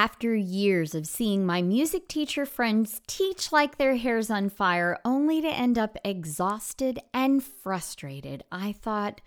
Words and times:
After 0.00 0.34
years 0.34 0.94
of 0.94 1.06
seeing 1.06 1.44
my 1.44 1.60
music 1.60 2.08
teacher 2.08 2.46
friends 2.46 3.02
teach 3.06 3.52
like 3.52 3.76
their 3.76 3.96
hair's 3.96 4.30
on 4.30 4.48
fire, 4.48 4.98
only 5.04 5.42
to 5.42 5.46
end 5.46 5.76
up 5.76 5.98
exhausted 6.02 7.00
and 7.12 7.44
frustrated, 7.44 8.42
I 8.50 8.72
thought, 8.72 9.20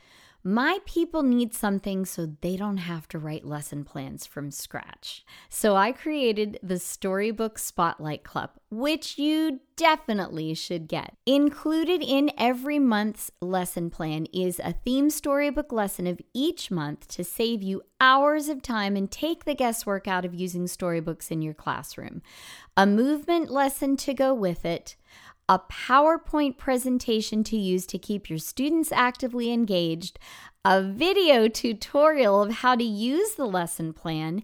my 0.43 0.79
people 0.85 1.23
need 1.23 1.53
something 1.53 2.05
so 2.05 2.27
they 2.41 2.57
don't 2.57 2.77
have 2.77 3.07
to 3.09 3.19
write 3.19 3.45
lesson 3.45 3.85
plans 3.85 4.25
from 4.25 4.51
scratch. 4.51 5.25
So 5.47 5.75
I 5.77 5.93
created 5.93 6.59
the 6.61 6.79
Storybook 6.79 7.57
Spotlight 7.57 8.23
Club, 8.25 8.51
which 8.69 9.17
you 9.17 9.61
definitely 9.77 10.53
should 10.53 10.87
get. 10.87 11.15
Included 11.25 12.03
in 12.03 12.29
every 12.37 12.77
month's 12.77 13.31
lesson 13.41 13.89
plan 13.89 14.27
is 14.33 14.59
a 14.59 14.73
theme 14.73 15.09
storybook 15.09 15.71
lesson 15.71 16.07
of 16.07 16.19
each 16.33 16.69
month 16.69 17.07
to 17.09 17.23
save 17.23 17.63
you 17.63 17.81
hours 18.01 18.49
of 18.49 18.61
time 18.61 18.97
and 18.97 19.09
take 19.09 19.45
the 19.45 19.55
guesswork 19.55 20.07
out 20.09 20.25
of 20.25 20.35
using 20.35 20.67
storybooks 20.67 21.31
in 21.31 21.41
your 21.41 21.53
classroom. 21.53 22.21
A 22.75 22.85
movement 22.85 23.49
lesson 23.49 23.95
to 23.97 24.13
go 24.13 24.33
with 24.33 24.65
it 24.65 24.97
a 25.49 25.59
PowerPoint 25.59 26.57
presentation 26.57 27.43
to 27.45 27.57
use 27.57 27.85
to 27.87 27.97
keep 27.97 28.29
your 28.29 28.39
students 28.39 28.91
actively 28.91 29.51
engaged, 29.51 30.17
a 30.63 30.81
video 30.81 31.47
tutorial 31.47 32.41
of 32.41 32.51
how 32.55 32.75
to 32.75 32.83
use 32.83 33.35
the 33.35 33.45
lesson 33.45 33.93
plan, 33.93 34.41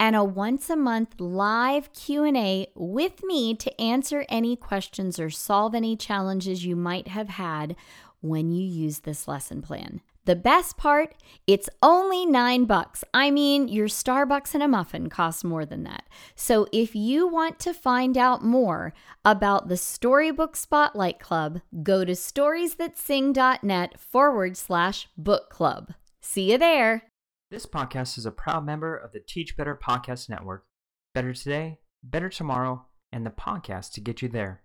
and 0.00 0.16
a 0.16 0.24
once 0.24 0.70
a 0.70 0.76
month 0.76 1.20
live 1.20 1.92
Q&A 1.92 2.66
with 2.74 3.22
me 3.22 3.54
to 3.54 3.80
answer 3.80 4.24
any 4.28 4.56
questions 4.56 5.20
or 5.20 5.30
solve 5.30 5.74
any 5.74 5.94
challenges 5.94 6.64
you 6.64 6.74
might 6.74 7.08
have 7.08 7.28
had 7.28 7.76
when 8.20 8.50
you 8.50 8.64
use 8.64 9.00
this 9.00 9.28
lesson 9.28 9.62
plan. 9.62 10.00
The 10.26 10.36
best 10.36 10.76
part, 10.76 11.14
it's 11.46 11.70
only 11.82 12.26
nine 12.26 12.66
bucks. 12.66 13.02
I 13.14 13.30
mean, 13.30 13.68
your 13.68 13.88
Starbucks 13.88 14.52
and 14.54 14.62
a 14.62 14.68
muffin 14.68 15.08
costs 15.08 15.42
more 15.42 15.64
than 15.64 15.84
that. 15.84 16.04
So 16.34 16.66
if 16.72 16.94
you 16.94 17.26
want 17.26 17.58
to 17.60 17.72
find 17.72 18.18
out 18.18 18.44
more 18.44 18.92
about 19.24 19.68
the 19.68 19.78
Storybook 19.78 20.56
Spotlight 20.56 21.20
Club, 21.20 21.62
go 21.82 22.04
to 22.04 22.12
storiesthatsing.net 22.12 23.98
forward 23.98 24.58
slash 24.58 25.08
book 25.16 25.48
club. 25.48 25.94
See 26.20 26.52
you 26.52 26.58
there. 26.58 27.04
This 27.50 27.64
podcast 27.66 28.18
is 28.18 28.26
a 28.26 28.30
proud 28.30 28.66
member 28.66 28.94
of 28.94 29.12
the 29.12 29.20
Teach 29.20 29.56
Better 29.56 29.74
Podcast 29.74 30.28
Network. 30.28 30.66
Better 31.14 31.32
today, 31.32 31.78
better 32.04 32.28
tomorrow, 32.28 32.84
and 33.10 33.24
the 33.26 33.30
podcast 33.30 33.94
to 33.94 34.00
get 34.00 34.22
you 34.22 34.28
there. 34.28 34.62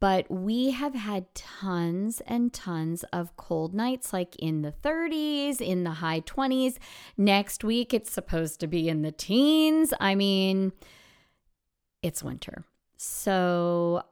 but 0.00 0.30
we 0.30 0.70
have 0.70 0.94
had 0.94 1.34
tons 1.34 2.20
and 2.26 2.52
tons 2.52 3.04
of 3.12 3.36
cold 3.36 3.74
nights, 3.74 4.12
like 4.12 4.36
in 4.36 4.62
the 4.62 4.72
30s, 4.72 5.60
in 5.60 5.84
the 5.84 5.90
high 5.90 6.20
20s. 6.20 6.76
Next 7.16 7.64
week, 7.64 7.94
it's 7.94 8.10
supposed 8.10 8.60
to 8.60 8.66
be 8.66 8.88
in 8.88 9.02
the 9.02 9.12
teens. 9.12 9.92
I 10.00 10.14
mean, 10.14 10.72
it's 12.02 12.22
winter. 12.22 12.64
So 12.96 14.02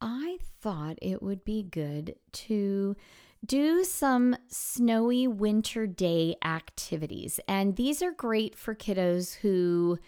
I 0.00 0.38
thought 0.60 0.98
it 1.00 1.22
would 1.22 1.44
be 1.44 1.62
good 1.62 2.16
to 2.32 2.96
do 3.44 3.84
some 3.84 4.36
snowy 4.48 5.26
winter 5.26 5.86
day 5.86 6.36
activities. 6.44 7.40
And 7.48 7.76
these 7.76 8.02
are 8.02 8.12
great 8.12 8.56
for 8.56 8.74
kiddos 8.74 9.36
who 9.36 9.98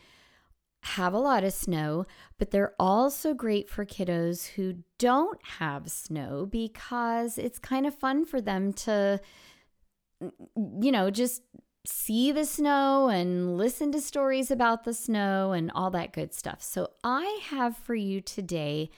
have 0.82 1.14
a 1.14 1.18
lot 1.18 1.44
of 1.44 1.52
snow, 1.52 2.04
but 2.38 2.50
they're 2.50 2.74
also 2.78 3.34
great 3.34 3.70
for 3.70 3.84
kiddos 3.84 4.48
who 4.48 4.74
don't 4.98 5.40
have 5.58 5.88
snow 5.90 6.46
because 6.46 7.38
it's 7.38 7.58
kind 7.58 7.86
of 7.86 7.94
fun 7.94 8.24
for 8.24 8.40
them 8.40 8.72
to, 8.72 9.20
you 10.20 10.92
know, 10.92 11.10
just 11.10 11.42
see 11.86 12.32
the 12.32 12.44
snow 12.44 13.08
and 13.08 13.56
listen 13.56 13.92
to 13.92 14.00
stories 14.00 14.50
about 14.50 14.82
the 14.84 14.94
snow 14.94 15.52
and 15.52 15.70
all 15.72 15.90
that 15.90 16.12
good 16.12 16.34
stuff. 16.34 16.62
So, 16.62 16.88
I 17.04 17.40
have 17.44 17.76
for 17.76 17.94
you 17.94 18.20
today 18.20 18.90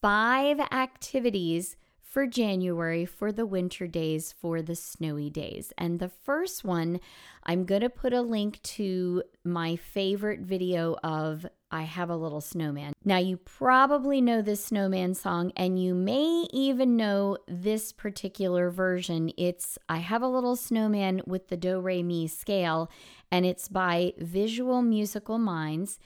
five 0.00 0.58
activities 0.72 1.76
for 2.12 2.26
January 2.26 3.06
for 3.06 3.32
the 3.32 3.46
winter 3.46 3.86
days, 3.86 4.34
for 4.38 4.60
the 4.60 4.76
snowy 4.76 5.30
days. 5.30 5.72
And 5.78 5.98
the 5.98 6.10
first 6.10 6.62
one, 6.62 7.00
I'm 7.44 7.64
going 7.64 7.80
to 7.80 7.88
put 7.88 8.12
a 8.12 8.20
link 8.20 8.60
to 8.62 9.22
my 9.44 9.76
favorite 9.76 10.40
video 10.40 10.94
of 11.02 11.46
I 11.70 11.84
Have 11.84 12.10
a 12.10 12.16
Little 12.16 12.42
Snowman. 12.42 12.92
Now, 13.02 13.16
you 13.16 13.38
probably 13.38 14.20
know 14.20 14.42
this 14.42 14.62
snowman 14.62 15.14
song, 15.14 15.52
and 15.56 15.82
you 15.82 15.94
may 15.94 16.46
even 16.52 16.98
know 16.98 17.38
this 17.48 17.92
particular 17.92 18.68
version. 18.68 19.32
It's 19.38 19.78
I 19.88 19.96
Have 19.96 20.20
a 20.20 20.28
Little 20.28 20.54
Snowman 20.54 21.22
with 21.26 21.48
the 21.48 21.56
Do 21.56 21.80
Re 21.80 22.02
Mi 22.02 22.28
scale, 22.28 22.90
and 23.30 23.46
it's 23.46 23.68
by 23.68 24.12
Visual 24.18 24.82
Musical 24.82 25.38
Minds 25.38 25.98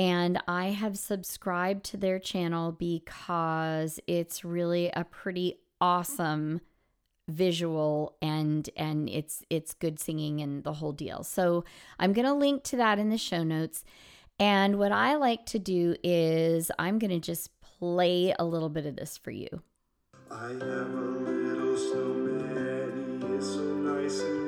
and 0.00 0.42
I 0.48 0.68
have 0.68 0.96
subscribed 0.96 1.84
to 1.86 1.98
their 1.98 2.18
channel 2.18 2.72
because 2.72 4.00
it's 4.06 4.42
really 4.46 4.90
a 4.96 5.04
pretty 5.04 5.58
awesome 5.78 6.62
visual 7.28 8.16
and 8.22 8.70
and 8.78 9.10
it's 9.10 9.44
it's 9.50 9.74
good 9.74 10.00
singing 10.00 10.40
and 10.40 10.64
the 10.64 10.72
whole 10.72 10.92
deal. 10.92 11.22
So 11.22 11.66
I'm 11.98 12.14
going 12.14 12.24
to 12.24 12.32
link 12.32 12.64
to 12.64 12.76
that 12.78 12.98
in 12.98 13.10
the 13.10 13.18
show 13.18 13.42
notes. 13.42 13.84
And 14.38 14.78
what 14.78 14.90
I 14.90 15.16
like 15.16 15.44
to 15.46 15.58
do 15.58 15.96
is 16.02 16.70
I'm 16.78 16.98
going 16.98 17.10
to 17.10 17.20
just 17.20 17.50
play 17.60 18.34
a 18.38 18.44
little 18.46 18.70
bit 18.70 18.86
of 18.86 18.96
this 18.96 19.18
for 19.18 19.32
you. 19.32 19.48
I 20.30 20.48
have 20.48 20.60
a 20.62 20.64
little 20.64 21.76
snowman, 21.76 23.22
he 23.28 23.34
is 23.34 23.52
so 23.52 23.60
nice 23.60 24.39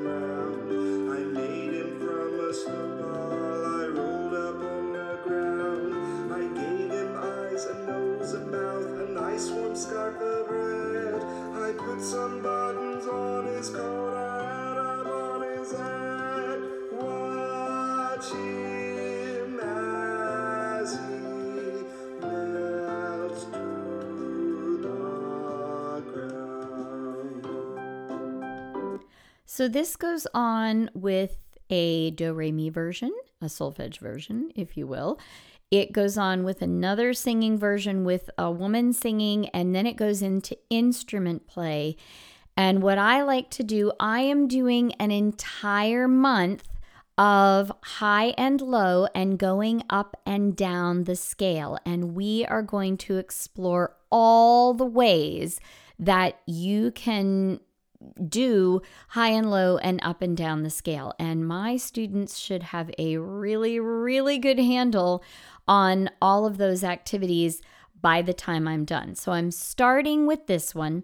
So 29.55 29.67
this 29.67 29.95
goes 29.95 30.25
on 30.33 30.89
with 30.95 31.37
a 31.69 32.09
do 32.09 32.33
re 32.33 32.51
mi 32.51 32.71
version, 32.71 33.13
a 33.39 33.45
solfege 33.45 33.99
version, 33.99 34.51
if 34.55 34.75
you 34.75 34.87
will. 34.87 35.19
It 35.69 35.91
goes 35.91 36.17
on 36.17 36.43
with 36.43 36.63
another 36.63 37.13
singing 37.13 37.59
version 37.59 38.03
with 38.03 38.31
a 38.35 38.49
woman 38.49 38.93
singing, 38.93 39.49
and 39.49 39.75
then 39.75 39.85
it 39.85 39.95
goes 39.95 40.23
into 40.23 40.57
instrument 40.71 41.45
play. 41.45 41.97
And 42.57 42.81
what 42.81 42.97
I 42.97 43.21
like 43.21 43.51
to 43.51 43.63
do, 43.63 43.91
I 43.99 44.21
am 44.21 44.47
doing 44.47 44.93
an 44.93 45.11
entire 45.11 46.07
month 46.07 46.67
of 47.19 47.71
high 47.83 48.33
and 48.39 48.59
low 48.59 49.05
and 49.13 49.37
going 49.37 49.83
up 49.87 50.19
and 50.25 50.55
down 50.55 51.03
the 51.03 51.15
scale. 51.15 51.77
And 51.85 52.15
we 52.15 52.43
are 52.43 52.63
going 52.63 52.97
to 52.97 53.17
explore 53.17 53.95
all 54.09 54.73
the 54.73 54.83
ways 54.83 55.59
that 55.99 56.39
you 56.47 56.89
can 56.89 57.59
do 58.29 58.81
high 59.09 59.29
and 59.29 59.49
low 59.49 59.77
and 59.77 59.99
up 60.03 60.21
and 60.21 60.35
down 60.35 60.63
the 60.63 60.69
scale. 60.69 61.13
And 61.19 61.47
my 61.47 61.77
students 61.77 62.37
should 62.37 62.63
have 62.63 62.91
a 62.97 63.17
really, 63.17 63.79
really 63.79 64.37
good 64.37 64.59
handle 64.59 65.23
on 65.67 66.09
all 66.21 66.45
of 66.45 66.57
those 66.57 66.83
activities 66.83 67.61
by 68.01 68.21
the 68.21 68.33
time 68.33 68.67
I'm 68.67 68.85
done. 68.85 69.15
So 69.15 69.31
I'm 69.31 69.51
starting 69.51 70.27
with 70.27 70.47
this 70.47 70.75
one 70.75 71.03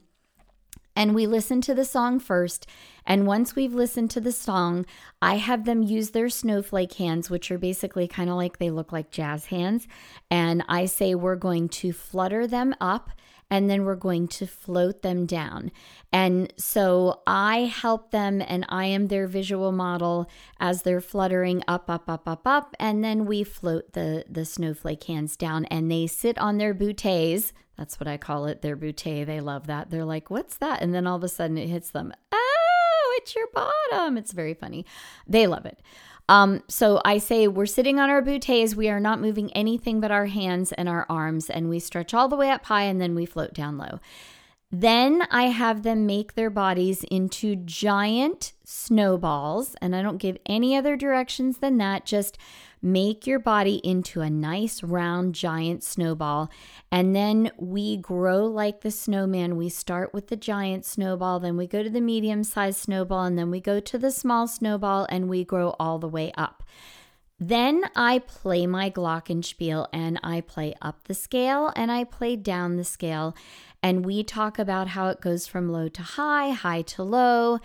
and 1.00 1.16
we 1.16 1.28
listen 1.28 1.62
to 1.62 1.74
the 1.74 1.86
song 1.86 2.20
first. 2.20 2.68
And 3.06 3.26
once 3.26 3.56
we've 3.56 3.74
listened 3.74 4.12
to 4.12 4.20
the 4.20 4.34
song, 4.34 4.86
I 5.22 5.36
have 5.36 5.64
them 5.64 5.82
use 5.82 6.10
their 6.10 6.28
snowflake 6.28 6.92
hands, 6.94 7.30
which 7.30 7.50
are 7.52 7.58
basically 7.58 8.06
kind 8.06 8.30
of 8.30 8.36
like 8.36 8.58
they 8.58 8.70
look 8.70 8.92
like 8.92 9.10
jazz 9.10 9.46
hands. 9.46 9.88
And 10.30 10.62
I 10.68 10.88
say 10.88 11.16
we're 11.16 11.38
going 11.38 11.70
to 11.70 11.94
flutter 11.94 12.46
them 12.48 12.76
up 12.82 13.12
and 13.50 13.70
then 13.70 13.84
we're 13.84 13.96
going 13.96 14.28
to 14.28 14.48
float 14.48 15.02
them 15.02 15.26
down. 15.26 15.72
And 16.12 16.54
so 16.58 17.22
I 17.26 17.62
help 17.62 18.12
them 18.12 18.42
and 18.46 18.66
I 18.70 18.86
am 18.86 19.08
their 19.08 19.28
visual 19.28 19.72
model 19.72 20.30
as 20.60 20.84
they're 20.84 21.02
fluttering 21.02 21.64
up, 21.68 21.90
up, 21.90 22.10
up, 22.10 22.28
up, 22.28 22.46
up. 22.46 22.76
And 22.80 23.04
then 23.04 23.26
we 23.26 23.44
float 23.44 23.94
the, 23.94 24.26
the 24.30 24.46
snowflake 24.46 25.04
hands 25.06 25.36
down 25.36 25.66
and 25.66 25.90
they 25.92 26.08
sit 26.08 26.38
on 26.38 26.58
their 26.58 26.74
bouteilles. 26.74 27.52
That's 27.78 28.00
what 28.00 28.08
I 28.08 28.18
call 28.18 28.46
it, 28.46 28.62
their 28.62 28.76
bouteille. 28.76 29.26
They 29.26 29.40
love 29.40 29.68
that. 29.68 29.90
They're 29.90 30.06
like, 30.06 30.30
what's 30.30 30.58
that? 30.58 30.82
And 30.82 30.94
then 30.94 31.08
all 31.08 31.16
of 31.16 31.24
a 31.24 31.30
sudden 31.30 31.58
it 31.58 31.70
hits 31.70 31.92
them. 31.92 32.14
Oh, 32.32 33.18
it's 33.22 33.36
your 33.36 33.48
bottom. 33.54 34.18
It's 34.18 34.34
very 34.34 34.54
funny. 34.54 34.86
They 35.28 35.48
love 35.48 35.66
it. 35.66 35.80
Um, 36.30 36.62
so 36.68 37.02
I 37.04 37.18
say 37.18 37.48
we're 37.48 37.66
sitting 37.66 38.00
on 38.00 38.12
our 38.12 38.22
bouteilles. 38.22 38.76
We 38.76 38.88
are 38.88 39.00
not 39.00 39.20
moving 39.20 39.52
anything 39.54 40.00
but 40.00 40.12
our 40.12 40.28
hands 40.28 40.72
and 40.72 40.88
our 40.88 41.08
arms, 41.10 41.50
and 41.50 41.70
we 41.70 41.80
stretch 41.80 42.14
all 42.14 42.28
the 42.30 42.36
way 42.36 42.52
up 42.52 42.66
high 42.66 42.84
and 42.84 43.02
then 43.02 43.16
we 43.16 43.26
float 43.26 43.52
down 43.52 43.80
low. 43.80 44.00
Then 44.72 45.24
I 45.32 45.46
have 45.46 45.82
them 45.82 46.06
make 46.06 46.36
their 46.36 46.52
bodies 46.52 47.04
into 47.10 47.56
giant 47.56 48.54
snowballs, 48.64 49.76
and 49.82 49.96
I 49.96 50.04
don't 50.04 50.18
give 50.18 50.38
any 50.46 50.76
other 50.76 50.96
directions 50.96 51.58
than 51.58 51.78
that. 51.80 52.06
Just 52.06 52.38
make 52.80 53.26
your 53.26 53.40
body 53.40 53.82
into 53.84 54.22
a 54.22 54.30
nice 54.30 54.84
round 54.84 55.34
giant 55.34 55.84
snowball. 55.84 56.52
And 56.92 57.16
then 57.16 57.52
we 57.58 57.98
grow 57.98 58.46
like 58.46 58.82
the 58.82 58.92
snowman. 58.92 59.58
We 59.58 59.70
start 59.70 60.14
with 60.14 60.28
the 60.28 60.38
giant 60.38 60.86
snowball, 60.86 61.40
then 61.40 61.58
we 61.58 61.66
go 61.66 61.82
to 61.82 61.90
the 61.90 62.00
medium 62.00 62.44
sized 62.44 62.80
snowball, 62.80 63.24
and 63.24 63.40
then 63.40 63.50
we 63.50 63.60
go 63.60 63.80
to 63.80 63.98
the 63.98 64.12
small 64.12 64.48
snowball, 64.48 65.08
and 65.10 65.28
we 65.28 65.44
grow 65.44 65.76
all 65.80 65.98
the 65.98 66.08
way 66.08 66.32
up. 66.38 66.64
Then 67.40 67.86
I 67.96 68.20
play 68.20 68.68
my 68.68 68.90
glockenspiel 68.90 69.88
and 69.94 70.20
I 70.22 70.42
play 70.42 70.76
up 70.82 71.06
the 71.06 71.14
scale 71.14 71.72
and 71.74 71.90
I 71.90 72.04
play 72.04 72.36
down 72.36 72.76
the 72.76 72.84
scale. 72.84 73.34
And 73.82 74.06
we 74.06 74.24
talk 74.24 74.60
about 74.60 74.90
how 74.90 75.08
it 75.10 75.22
goes 75.22 75.48
from 75.48 75.72
low 75.72 75.88
to 75.90 76.02
high, 76.02 76.50
high 76.52 76.82
to 76.84 77.04
low. 77.04 77.60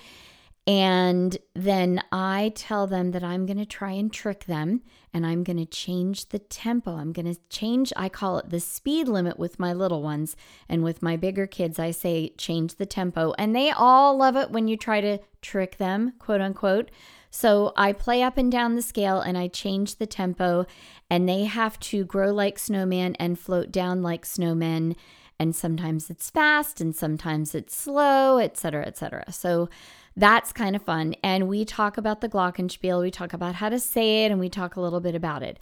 And 0.67 1.37
then 1.55 2.03
I 2.11 2.53
tell 2.55 2.87
them 2.87 3.11
that 3.11 3.23
I'm 3.23 3.45
going 3.45 3.59
to 3.59 3.67
try 3.67 3.91
and 3.91 4.11
trick 4.11 4.47
them 4.47 4.81
and 5.13 5.27
I'm 5.27 5.45
going 5.45 5.59
to 5.59 5.67
change 5.67 6.31
the 6.31 6.39
tempo. 6.39 6.97
I'm 6.97 7.13
going 7.13 7.33
to 7.33 7.39
change, 7.51 7.93
I 7.97 8.09
call 8.09 8.39
it 8.39 8.49
the 8.49 8.61
speed 8.61 9.07
limit 9.07 9.39
with 9.39 9.59
my 9.59 9.75
little 9.75 10.03
ones. 10.03 10.37
And 10.69 10.83
with 10.83 11.03
my 11.03 11.17
bigger 11.17 11.47
kids, 11.47 11.79
I 11.79 11.91
say 11.91 12.31
change 12.39 12.77
the 12.77 12.87
tempo. 12.87 13.35
And 13.37 13.55
they 13.55 13.71
all 13.71 14.17
love 14.17 14.37
it 14.37 14.51
when 14.51 14.67
you 14.67 14.79
try 14.79 15.03
to 15.03 15.19
trick 15.43 15.77
them, 15.77 16.15
quote 16.19 16.41
unquote. 16.41 16.91
So 17.31 17.73
I 17.77 17.93
play 17.93 18.23
up 18.23 18.39
and 18.39 18.51
down 18.51 18.77
the 18.77 18.83
scale 18.83 19.21
and 19.21 19.37
I 19.37 19.49
change 19.49 19.97
the 19.97 20.07
tempo, 20.07 20.67
and 21.11 21.29
they 21.29 21.47
have 21.47 21.81
to 21.81 22.05
grow 22.05 22.33
like 22.33 22.61
snowman 22.61 23.17
and 23.17 23.37
float 23.37 23.73
down 23.73 24.03
like 24.03 24.25
snowmen. 24.25 24.95
And 25.39 25.55
sometimes 25.55 26.11
it's 26.11 26.31
fast 26.31 26.81
and 26.81 26.95
sometimes 26.95 27.55
it's 27.55 27.77
slow, 27.77 28.39
etc., 28.39 28.87
etc. 28.87 29.33
So 29.33 29.69
that's 30.17 30.53
kind 30.53 30.77
of 30.77 30.83
fun. 30.83 31.15
And 31.23 31.49
we 31.49 31.65
talk 31.65 31.97
about 31.97 32.21
the 32.21 32.29
Glockenspiel, 32.29 33.01
we 33.01 33.11
talk 33.11 33.33
about 33.33 33.57
how 33.57 33.69
to 33.69 33.81
say 33.81 34.25
it, 34.25 34.31
and 34.31 34.39
we 34.39 34.49
talk 34.49 34.77
a 34.77 34.81
little 34.81 35.01
bit 35.01 35.15
about 35.15 35.43
it. 35.43 35.59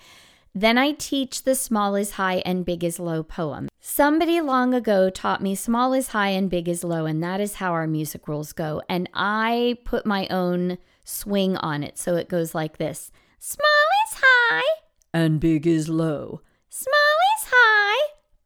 Then 0.55 0.77
I 0.77 0.93
teach 0.93 1.45
the 1.45 1.55
small 1.55 1.95
is 1.95 2.13
high 2.13 2.43
and 2.45 2.67
big 2.67 2.85
is 2.85 2.99
low 2.99 3.23
poem. 3.23 3.69
Somebody 3.81 4.41
long 4.43 4.75
ago 4.75 5.09
taught 5.09 5.43
me 5.43 5.55
small 5.55 5.95
is 5.95 6.09
high 6.09 6.29
and 6.29 6.51
big 6.51 6.69
is 6.69 6.85
low, 6.85 7.07
and 7.07 7.23
that 7.23 7.41
is 7.41 7.55
how 7.55 7.73
our 7.73 7.87
music 7.87 8.29
rules 8.29 8.53
go. 8.53 8.83
And 8.89 9.09
I 9.15 9.79
put 9.85 10.05
my 10.05 10.27
own 10.29 10.77
swing 11.05 11.57
on 11.57 11.83
it. 11.83 11.99
So 11.99 12.17
it 12.17 12.29
goes 12.29 12.55
like 12.55 12.77
this 12.77 13.11
Small 13.39 13.89
is 14.07 14.21
high 14.23 14.81
and 15.15 15.41
big 15.41 15.67
is 15.67 15.89
low, 15.89 16.43
small 16.69 17.17
is 17.39 17.49
high 17.51 17.72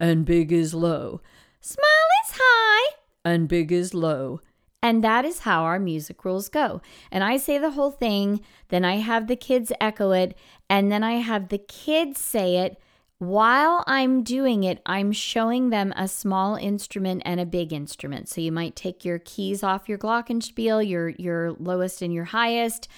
and 0.00 0.24
big 0.24 0.52
is 0.52 0.74
low, 0.74 1.20
small 1.60 2.08
is 2.24 2.32
high. 2.38 2.94
and 3.24 3.48
big 3.48 3.72
is 3.72 3.94
low. 3.94 4.40
And 4.82 5.02
that 5.02 5.24
is 5.24 5.40
how 5.40 5.64
our 5.64 5.80
music 5.80 6.24
rules 6.24 6.48
go. 6.48 6.80
And 7.10 7.24
I 7.24 7.38
say 7.38 7.58
the 7.58 7.70
whole 7.72 7.90
thing, 7.90 8.42
then 8.68 8.84
I 8.84 8.96
have 8.96 9.26
the 9.26 9.34
kids 9.34 9.72
echo 9.80 10.12
it, 10.12 10.36
and 10.70 10.92
then 10.92 11.02
I 11.02 11.14
have 11.14 11.48
the 11.48 11.58
kids 11.58 12.20
say 12.20 12.58
it. 12.58 12.80
While 13.18 13.82
I'm 13.86 14.22
doing 14.22 14.62
it, 14.62 14.80
I'm 14.84 15.10
showing 15.10 15.70
them 15.70 15.92
a 15.96 16.06
small 16.06 16.54
instrument 16.56 17.22
and 17.24 17.40
a 17.40 17.46
big 17.46 17.72
instrument. 17.72 18.28
So 18.28 18.42
you 18.42 18.52
might 18.52 18.76
take 18.76 19.04
your 19.04 19.18
keys 19.18 19.62
off 19.62 19.88
your 19.88 19.98
glockenspiel, 19.98 20.86
your 20.88 21.08
your 21.08 21.52
lowest 21.52 22.02
and 22.02 22.12
your 22.12 22.26
highest. 22.26 22.88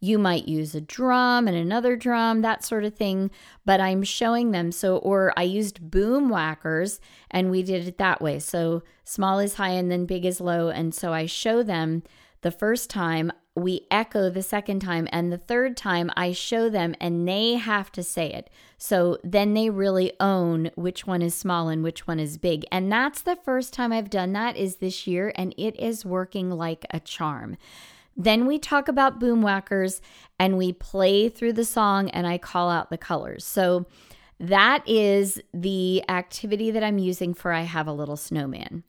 You 0.00 0.18
might 0.18 0.46
use 0.46 0.74
a 0.74 0.80
drum 0.80 1.48
and 1.48 1.56
another 1.56 1.96
drum, 1.96 2.42
that 2.42 2.64
sort 2.64 2.84
of 2.84 2.94
thing, 2.94 3.30
but 3.64 3.80
I'm 3.80 4.02
showing 4.02 4.50
them. 4.50 4.70
So, 4.72 4.98
or 4.98 5.32
I 5.36 5.42
used 5.42 5.90
boomwhackers 5.90 7.00
and 7.30 7.50
we 7.50 7.62
did 7.62 7.88
it 7.88 7.98
that 7.98 8.20
way. 8.20 8.38
So, 8.38 8.82
small 9.04 9.38
is 9.38 9.54
high 9.54 9.70
and 9.70 9.90
then 9.90 10.06
big 10.06 10.24
is 10.24 10.40
low. 10.40 10.68
And 10.68 10.94
so 10.94 11.12
I 11.12 11.26
show 11.26 11.62
them 11.62 12.02
the 12.42 12.50
first 12.50 12.90
time, 12.90 13.32
we 13.54 13.86
echo 13.90 14.28
the 14.28 14.42
second 14.42 14.80
time, 14.80 15.08
and 15.10 15.32
the 15.32 15.38
third 15.38 15.76
time 15.76 16.10
I 16.14 16.32
show 16.32 16.68
them 16.68 16.94
and 17.00 17.26
they 17.26 17.54
have 17.54 17.90
to 17.92 18.02
say 18.02 18.30
it. 18.30 18.50
So 18.76 19.18
then 19.24 19.54
they 19.54 19.70
really 19.70 20.12
own 20.20 20.70
which 20.74 21.06
one 21.06 21.22
is 21.22 21.34
small 21.34 21.68
and 21.68 21.82
which 21.82 22.06
one 22.06 22.20
is 22.20 22.36
big. 22.36 22.66
And 22.70 22.92
that's 22.92 23.22
the 23.22 23.34
first 23.34 23.72
time 23.72 23.92
I've 23.92 24.10
done 24.10 24.34
that 24.34 24.56
is 24.56 24.76
this 24.76 25.06
year, 25.06 25.32
and 25.34 25.54
it 25.56 25.74
is 25.80 26.04
working 26.04 26.50
like 26.50 26.84
a 26.90 27.00
charm. 27.00 27.56
Then 28.16 28.46
we 28.46 28.58
talk 28.58 28.88
about 28.88 29.20
boomwhackers 29.20 30.00
and 30.38 30.56
we 30.56 30.72
play 30.72 31.28
through 31.28 31.52
the 31.52 31.64
song 31.64 32.08
and 32.10 32.26
I 32.26 32.38
call 32.38 32.70
out 32.70 32.90
the 32.90 32.98
colors. 32.98 33.44
So 33.44 33.86
that 34.40 34.82
is 34.86 35.40
the 35.52 36.02
activity 36.08 36.70
that 36.70 36.82
I'm 36.82 36.98
using 36.98 37.34
for 37.34 37.52
I 37.52 37.62
Have 37.62 37.86
a 37.86 37.92
Little 37.92 38.16
Snowman. 38.16 38.84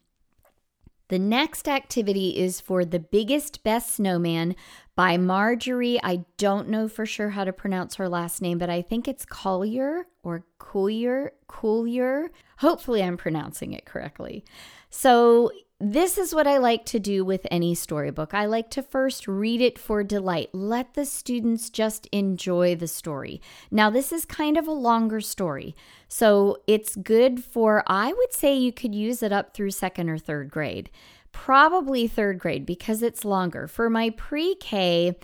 The 1.08 1.18
next 1.18 1.68
activity 1.68 2.36
is 2.36 2.60
for 2.60 2.84
The 2.84 2.98
Biggest 2.98 3.64
Best 3.64 3.94
Snowman 3.94 4.54
by 4.94 5.16
Margery. 5.16 5.98
I 6.02 6.26
don't 6.36 6.68
know 6.68 6.86
for 6.86 7.06
sure 7.06 7.30
how 7.30 7.44
to 7.44 7.52
pronounce 7.52 7.94
her 7.94 8.10
last 8.10 8.42
name, 8.42 8.58
but 8.58 8.68
I 8.68 8.82
think 8.82 9.08
it's 9.08 9.24
Collier 9.24 10.06
or 10.22 10.44
Coolier, 10.58 11.32
Collier. 11.46 12.30
Hopefully, 12.58 13.02
I'm 13.02 13.16
pronouncing 13.16 13.72
it 13.72 13.86
correctly. 13.86 14.44
So, 14.90 15.50
this 15.80 16.18
is 16.18 16.34
what 16.34 16.48
I 16.48 16.58
like 16.58 16.84
to 16.86 16.98
do 16.98 17.24
with 17.24 17.46
any 17.52 17.72
storybook. 17.72 18.34
I 18.34 18.46
like 18.46 18.68
to 18.70 18.82
first 18.82 19.28
read 19.28 19.60
it 19.60 19.78
for 19.78 20.02
delight. 20.02 20.50
Let 20.52 20.94
the 20.94 21.04
students 21.04 21.70
just 21.70 22.06
enjoy 22.10 22.74
the 22.74 22.88
story. 22.88 23.40
Now, 23.70 23.88
this 23.88 24.10
is 24.10 24.24
kind 24.24 24.56
of 24.56 24.66
a 24.66 24.72
longer 24.72 25.20
story. 25.20 25.76
So 26.08 26.58
it's 26.66 26.96
good 26.96 27.44
for, 27.44 27.84
I 27.86 28.12
would 28.12 28.32
say 28.32 28.56
you 28.56 28.72
could 28.72 28.92
use 28.92 29.22
it 29.22 29.30
up 29.30 29.54
through 29.54 29.70
second 29.70 30.08
or 30.08 30.18
third 30.18 30.50
grade. 30.50 30.90
Probably 31.30 32.08
third 32.08 32.40
grade 32.40 32.66
because 32.66 33.00
it's 33.00 33.24
longer. 33.24 33.68
For 33.68 33.88
my 33.88 34.10
pre 34.10 34.56
K, 34.56 35.16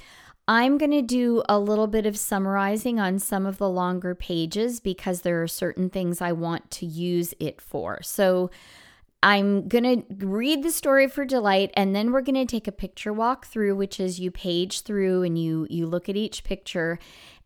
I'm 0.46 0.78
going 0.78 0.92
to 0.92 1.02
do 1.02 1.42
a 1.48 1.58
little 1.58 1.88
bit 1.88 2.06
of 2.06 2.16
summarizing 2.16 3.00
on 3.00 3.18
some 3.18 3.44
of 3.44 3.58
the 3.58 3.68
longer 3.68 4.14
pages 4.14 4.78
because 4.78 5.22
there 5.22 5.42
are 5.42 5.48
certain 5.48 5.90
things 5.90 6.20
I 6.20 6.30
want 6.30 6.70
to 6.72 6.86
use 6.86 7.34
it 7.40 7.60
for. 7.60 8.00
So, 8.02 8.50
I'm 9.24 9.68
going 9.68 10.02
to 10.02 10.26
read 10.26 10.62
the 10.62 10.70
story 10.70 11.08
for 11.08 11.24
delight 11.24 11.70
and 11.72 11.96
then 11.96 12.12
we're 12.12 12.20
going 12.20 12.34
to 12.34 12.44
take 12.44 12.68
a 12.68 12.72
picture 12.72 13.10
walk 13.10 13.46
through 13.46 13.74
which 13.74 13.98
is 13.98 14.20
you 14.20 14.30
page 14.30 14.82
through 14.82 15.22
and 15.22 15.38
you 15.38 15.66
you 15.70 15.86
look 15.86 16.10
at 16.10 16.16
each 16.16 16.44
picture. 16.44 16.98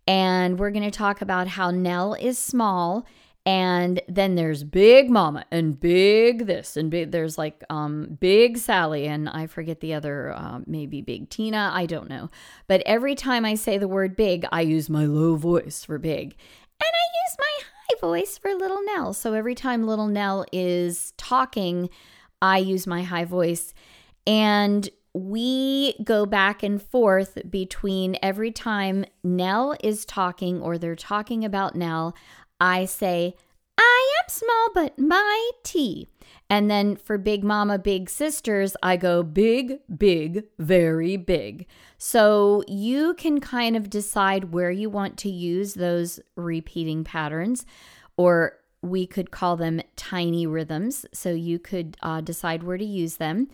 And 0.04 0.58
we're 0.58 0.73
going 0.73 0.90
to 0.90 0.90
talk 0.90 1.23
about 1.23 1.47
how 1.47 1.70
Nell 1.70 2.14
is 2.14 2.37
small 2.37 3.06
and 3.47 4.02
then 4.08 4.35
there's 4.35 4.64
big 4.64 5.08
mama 5.08 5.44
and 5.52 5.78
big 5.78 6.47
this 6.47 6.76
and 6.76 6.90
big 6.90 7.12
there's 7.12 7.38
like 7.38 7.62
um 7.70 8.18
big 8.18 8.58
Sally 8.58 9.06
and 9.06 9.28
I 9.28 9.47
forget 9.47 9.78
the 9.78 9.94
other 9.94 10.32
uh, 10.32 10.58
maybe 10.66 11.00
big 11.00 11.30
Tina 11.30 11.70
I 11.73 11.87
don't 11.87 12.11
know. 12.11 12.28
But 12.66 12.82
every 12.87 13.14
time 13.14 13.44
I 13.44 13.54
say 13.54 13.78
the 13.78 13.87
word 13.87 14.16
big 14.16 14.44
I 14.50 14.62
use 14.62 14.90
my 14.90 15.04
low 15.06 15.37
voice 15.37 15.85
for 15.85 15.99
big. 15.99 16.35
And 16.80 16.90
I 16.92 17.06
use 17.25 17.37
my 17.38 17.68
voice 18.00 18.38
for 18.38 18.54
little 18.54 18.83
Nell. 18.85 19.12
So 19.12 19.33
every 19.35 19.54
time 19.54 19.87
little 19.87 20.09
Nell 20.09 20.45
is 20.52 21.12
talking, 21.16 21.88
I 22.40 22.59
use 22.59 22.87
my 22.87 23.02
high 23.02 23.25
voice. 23.25 23.75
And 24.26 24.88
we 25.14 25.95
go 26.04 26.26
back 26.26 26.62
and 26.62 26.80
forth 26.80 27.38
between 27.50 28.16
every 28.23 28.52
time 28.52 29.04
Nell 29.25 29.76
is 29.83 30.04
talking 30.04 30.61
or 30.61 30.78
they're 30.78 30.95
talking 30.95 31.45
about 31.45 31.75
Nell, 31.75 32.14
I 32.61 32.85
say, 32.85 33.35
I 33.78 34.12
am 34.23 34.28
small 34.28 34.68
but 34.75 34.99
mighty. 34.99 36.08
And 36.50 36.70
then 36.70 36.97
for 36.97 37.18
Big 37.18 37.44
Mama, 37.44 37.78
Big 37.78 38.11
Sisters, 38.11 38.76
I 38.82 38.97
go 38.97 39.23
big, 39.23 39.80
big, 39.97 40.44
very 40.58 41.16
big. 41.16 41.66
So 41.99 42.62
you 42.66 43.14
can 43.14 43.40
kind 43.40 43.76
of 43.76 43.90
decide 43.90 44.52
where 44.52 44.70
you 44.70 44.90
want 44.90 45.18
to 45.18 45.30
use 45.30 45.75
those 45.75 46.20
repeating 46.37 47.04
patterns 47.04 47.66
or 48.16 48.54
we 48.82 49.06
could 49.06 49.30
call 49.30 49.56
them 49.56 49.80
tiny 49.97 50.47
rhythms. 50.47 51.04
So 51.12 51.30
you 51.30 51.58
could 51.58 51.97
uh, 52.02 52.20
decide 52.20 52.62
where 52.62 52.78
to 52.78 52.85
use 52.85 53.16
them. 53.16 53.49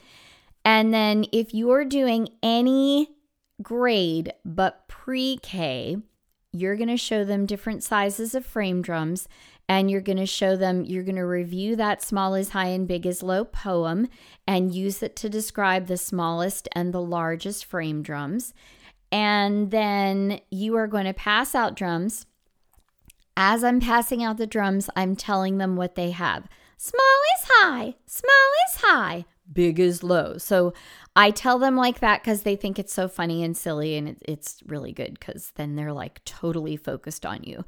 And 0.65 0.95
then 0.95 1.27
if 1.33 1.53
you're 1.53 1.85
doing 1.85 2.29
any 2.43 3.11
grade 3.63 4.33
but 4.45 4.87
pre 4.89 5.39
K, 5.43 5.99
you're 6.53 6.77
going 6.77 6.89
to 6.89 6.97
show 6.97 7.25
them 7.25 7.47
different 7.47 7.83
sizes 7.83 8.35
of 8.35 8.47
frame 8.47 8.81
drums 8.81 9.29
and 9.69 9.91
you're 9.91 10.01
going 10.01 10.19
to 10.19 10.27
show 10.27 10.57
them, 10.57 10.85
you're 10.85 11.03
going 11.03 11.17
to 11.17 11.23
review 11.23 11.77
that 11.77 12.03
small 12.03 12.35
is 12.35 12.51
high 12.51 12.69
and 12.69 12.87
big 12.87 13.07
is 13.07 13.23
low 13.23 13.45
poem 13.45 14.09
and 14.47 14.75
use 14.75 15.03
it 15.03 15.17
to 15.17 15.29
describe 15.29 15.87
the 15.87 15.97
smallest 15.97 16.69
and 16.73 16.93
the 16.93 17.01
largest 17.01 17.65
frame 17.65 18.03
drums. 18.03 18.53
And 19.11 19.71
then 19.71 20.41
you 20.51 20.77
are 20.77 20.87
going 20.87 21.07
to 21.07 21.15
pass 21.15 21.55
out 21.55 21.77
drums. 21.77 22.27
As 23.37 23.65
I'm 23.65 23.81
passing 23.81 24.23
out 24.23 24.37
the 24.37 24.47
drums, 24.47 24.91
I'm 24.95 25.17
telling 25.17 25.59
them 25.59 25.77
what 25.77 25.95
they 25.95 26.11
have. 26.11 26.47
Small 26.77 27.21
is 27.39 27.49
high, 27.49 27.95
small 28.07 28.51
is 28.69 28.81
high, 28.83 29.25
big 29.51 29.81
is 29.81 30.03
low. 30.03 30.37
So 30.39 30.75
I 31.17 31.31
tell 31.31 31.59
them 31.59 31.77
like 31.77 32.01
that 32.01 32.23
because 32.23 32.43
they 32.43 32.57
think 32.57 32.79
it's 32.79 32.93
so 32.93 33.09
funny 33.09 33.43
and 33.43 33.57
silly, 33.57 33.97
and 33.97 34.09
it, 34.09 34.19
it's 34.27 34.63
really 34.67 34.93
good 34.93 35.19
because 35.19 35.53
then 35.57 35.77
they're 35.77 35.93
like 35.93 36.25
totally 36.25 36.77
focused 36.77 37.25
on 37.25 37.43
you. 37.45 37.65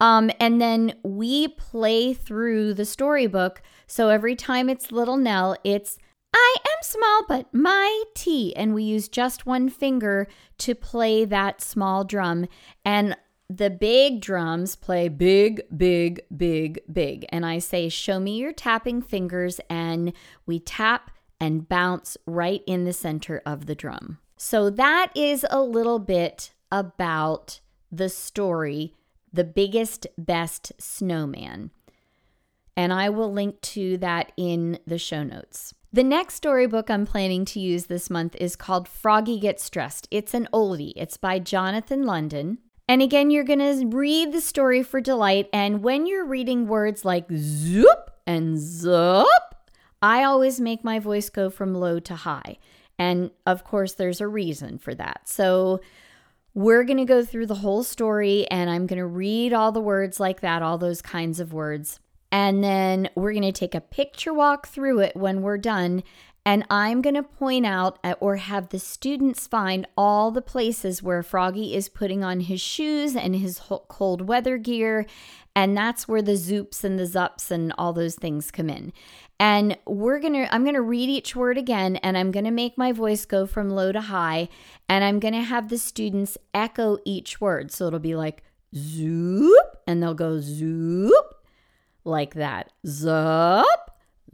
Um, 0.00 0.30
and 0.38 0.60
then 0.60 0.94
we 1.02 1.48
play 1.48 2.14
through 2.14 2.74
the 2.74 2.84
storybook. 2.84 3.62
So 3.86 4.08
every 4.08 4.36
time 4.36 4.68
it's 4.68 4.92
Little 4.92 5.16
Nell, 5.16 5.56
it's 5.64 5.98
I 6.34 6.56
am 6.60 6.82
small 6.82 7.24
but 7.26 7.52
mighty. 7.52 8.54
And 8.54 8.74
we 8.74 8.84
use 8.84 9.08
just 9.08 9.46
one 9.46 9.68
finger 9.68 10.28
to 10.58 10.74
play 10.74 11.24
that 11.24 11.60
small 11.60 12.04
drum. 12.04 12.46
And 12.84 13.16
the 13.50 13.70
big 13.70 14.20
drums 14.20 14.76
play 14.76 15.08
big, 15.08 15.62
big, 15.74 16.20
big, 16.36 16.80
big. 16.92 17.26
And 17.30 17.46
I 17.46 17.58
say, 17.58 17.88
Show 17.88 18.20
me 18.20 18.36
your 18.36 18.52
tapping 18.52 19.02
fingers. 19.02 19.60
And 19.70 20.12
we 20.46 20.60
tap 20.60 21.10
and 21.40 21.68
bounce 21.68 22.16
right 22.26 22.62
in 22.66 22.84
the 22.84 22.92
center 22.92 23.42
of 23.46 23.66
the 23.66 23.74
drum. 23.74 24.18
So 24.36 24.70
that 24.70 25.10
is 25.16 25.46
a 25.50 25.62
little 25.62 25.98
bit 25.98 26.52
about 26.70 27.60
the 27.90 28.08
story 28.08 28.94
the 29.32 29.44
Biggest 29.44 30.06
Best 30.16 30.72
Snowman. 30.78 31.70
And 32.76 32.92
I 32.92 33.08
will 33.08 33.32
link 33.32 33.60
to 33.62 33.96
that 33.98 34.32
in 34.36 34.78
the 34.86 34.98
show 34.98 35.24
notes. 35.24 35.74
The 35.92 36.04
next 36.04 36.34
storybook 36.34 36.90
I'm 36.90 37.06
planning 37.06 37.44
to 37.46 37.60
use 37.60 37.86
this 37.86 38.10
month 38.10 38.36
is 38.36 38.56
called 38.56 38.86
Froggy 38.86 39.40
Gets 39.40 39.68
Dressed. 39.70 40.06
It's 40.10 40.34
an 40.34 40.48
oldie, 40.52 40.92
it's 40.96 41.16
by 41.16 41.38
Jonathan 41.38 42.04
London. 42.04 42.58
And 42.86 43.02
again, 43.02 43.30
you're 43.30 43.44
going 43.44 43.58
to 43.58 43.86
read 43.86 44.32
the 44.32 44.40
story 44.40 44.82
for 44.82 45.00
delight. 45.00 45.48
And 45.52 45.82
when 45.82 46.06
you're 46.06 46.24
reading 46.24 46.68
words 46.68 47.04
like 47.04 47.26
zoop 47.34 48.10
and 48.26 48.56
zup, 48.56 49.26
I 50.00 50.24
always 50.24 50.60
make 50.60 50.84
my 50.84 50.98
voice 50.98 51.28
go 51.28 51.50
from 51.50 51.74
low 51.74 52.00
to 52.00 52.14
high. 52.14 52.58
And 52.98 53.30
of 53.46 53.64
course, 53.64 53.94
there's 53.94 54.20
a 54.20 54.28
reason 54.28 54.78
for 54.78 54.94
that. 54.94 55.28
So 55.28 55.80
we're 56.54 56.84
going 56.84 56.98
to 56.98 57.04
go 57.04 57.24
through 57.24 57.46
the 57.46 57.56
whole 57.56 57.84
story 57.84 58.46
and 58.50 58.68
I'm 58.68 58.86
going 58.86 58.98
to 58.98 59.06
read 59.06 59.52
all 59.52 59.72
the 59.72 59.80
words 59.80 60.18
like 60.18 60.40
that, 60.40 60.62
all 60.62 60.78
those 60.78 61.02
kinds 61.02 61.40
of 61.40 61.52
words. 61.52 62.00
And 62.30 62.62
then 62.62 63.08
we're 63.14 63.32
going 63.32 63.42
to 63.42 63.52
take 63.52 63.74
a 63.74 63.80
picture 63.80 64.34
walk 64.34 64.68
through 64.68 65.00
it 65.00 65.16
when 65.16 65.40
we're 65.42 65.58
done. 65.58 66.02
And 66.48 66.64
I'm 66.70 67.02
going 67.02 67.14
to 67.14 67.22
point 67.22 67.66
out 67.66 67.98
uh, 68.02 68.14
or 68.20 68.36
have 68.36 68.70
the 68.70 68.78
students 68.78 69.46
find 69.46 69.86
all 69.98 70.30
the 70.30 70.40
places 70.40 71.02
where 71.02 71.22
Froggy 71.22 71.74
is 71.74 71.90
putting 71.90 72.24
on 72.24 72.40
his 72.40 72.58
shoes 72.58 73.14
and 73.14 73.36
his 73.36 73.60
cold 73.88 74.26
weather 74.26 74.56
gear. 74.56 75.04
And 75.54 75.76
that's 75.76 76.08
where 76.08 76.22
the 76.22 76.32
zoops 76.32 76.84
and 76.84 76.98
the 76.98 77.04
zups 77.04 77.50
and 77.50 77.74
all 77.76 77.92
those 77.92 78.14
things 78.14 78.50
come 78.50 78.70
in. 78.70 78.94
And 79.38 79.76
we're 79.86 80.20
going 80.20 80.32
to, 80.32 80.54
I'm 80.54 80.62
going 80.62 80.74
to 80.74 80.80
read 80.80 81.10
each 81.10 81.36
word 81.36 81.58
again 81.58 81.96
and 81.96 82.16
I'm 82.16 82.30
going 82.30 82.46
to 82.46 82.50
make 82.50 82.78
my 82.78 82.92
voice 82.92 83.26
go 83.26 83.44
from 83.44 83.68
low 83.68 83.92
to 83.92 84.00
high. 84.00 84.48
And 84.88 85.04
I'm 85.04 85.20
going 85.20 85.34
to 85.34 85.42
have 85.42 85.68
the 85.68 85.76
students 85.76 86.38
echo 86.54 86.96
each 87.04 87.42
word. 87.42 87.70
So 87.72 87.88
it'll 87.88 87.98
be 87.98 88.16
like 88.16 88.42
zoop, 88.74 89.82
and 89.86 90.02
they'll 90.02 90.14
go 90.14 90.40
zoop 90.40 91.44
like 92.04 92.32
that. 92.36 92.72
Zup, 92.86 93.66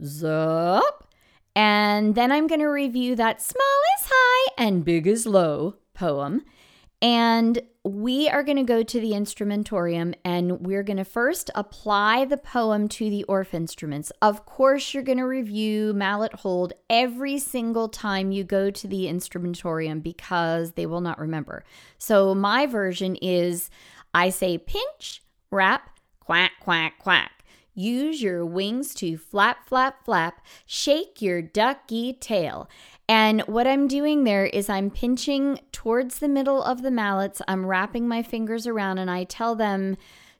zup. 0.01 1.01
And 1.55 2.15
then 2.15 2.31
I'm 2.31 2.47
going 2.47 2.59
to 2.59 2.67
review 2.67 3.15
that 3.15 3.41
small 3.41 3.81
is 3.99 4.07
high 4.11 4.53
and 4.57 4.83
big 4.83 5.07
is 5.07 5.25
low 5.25 5.75
poem. 5.93 6.43
And 7.01 7.61
we 7.83 8.27
are 8.27 8.41
going 8.41 8.57
to 8.57 8.63
go 8.63 8.81
to 8.81 8.99
the 8.99 9.11
instrumentorium 9.11 10.15
and 10.25 10.65
we're 10.65 10.81
going 10.81 10.97
to 10.97 11.05
first 11.05 11.51
apply 11.53 12.25
the 12.25 12.37
poem 12.37 12.87
to 12.89 13.09
the 13.09 13.23
Orff 13.29 13.53
instruments. 13.53 14.11
Of 14.21 14.45
course, 14.45 14.93
you're 14.93 15.03
going 15.03 15.19
to 15.19 15.27
review 15.27 15.93
mallet 15.93 16.33
hold 16.33 16.73
every 16.89 17.37
single 17.37 17.89
time 17.89 18.31
you 18.31 18.43
go 18.43 18.71
to 18.71 18.87
the 18.87 19.05
instrumentorium 19.05 20.01
because 20.01 20.71
they 20.71 20.87
will 20.87 21.01
not 21.01 21.19
remember. 21.19 21.63
So, 21.99 22.33
my 22.33 22.65
version 22.65 23.17
is 23.17 23.69
I 24.13 24.29
say 24.29 24.57
pinch, 24.57 25.21
wrap, 25.51 25.99
quack, 26.19 26.53
quack, 26.59 26.97
quack. 26.97 27.43
Use 27.75 28.21
your 28.21 28.45
wings 28.45 28.93
to 28.95 29.17
flap, 29.17 29.67
flap, 29.67 30.03
flap. 30.05 30.43
Shake 30.65 31.21
your 31.21 31.41
ducky 31.41 32.13
tail. 32.13 32.69
And 33.07 33.41
what 33.41 33.67
I'm 33.67 33.87
doing 33.87 34.23
there 34.23 34.45
is 34.45 34.69
I'm 34.69 34.89
pinching 34.89 35.59
towards 35.71 36.19
the 36.19 36.29
middle 36.29 36.63
of 36.63 36.81
the 36.81 36.89
mallets. 36.89 37.41
I'm 37.47 37.65
wrapping 37.65 38.07
my 38.07 38.23
fingers 38.23 38.65
around 38.65 38.97
and 38.97 39.11
I 39.11 39.25
tell 39.25 39.55
them 39.55 39.97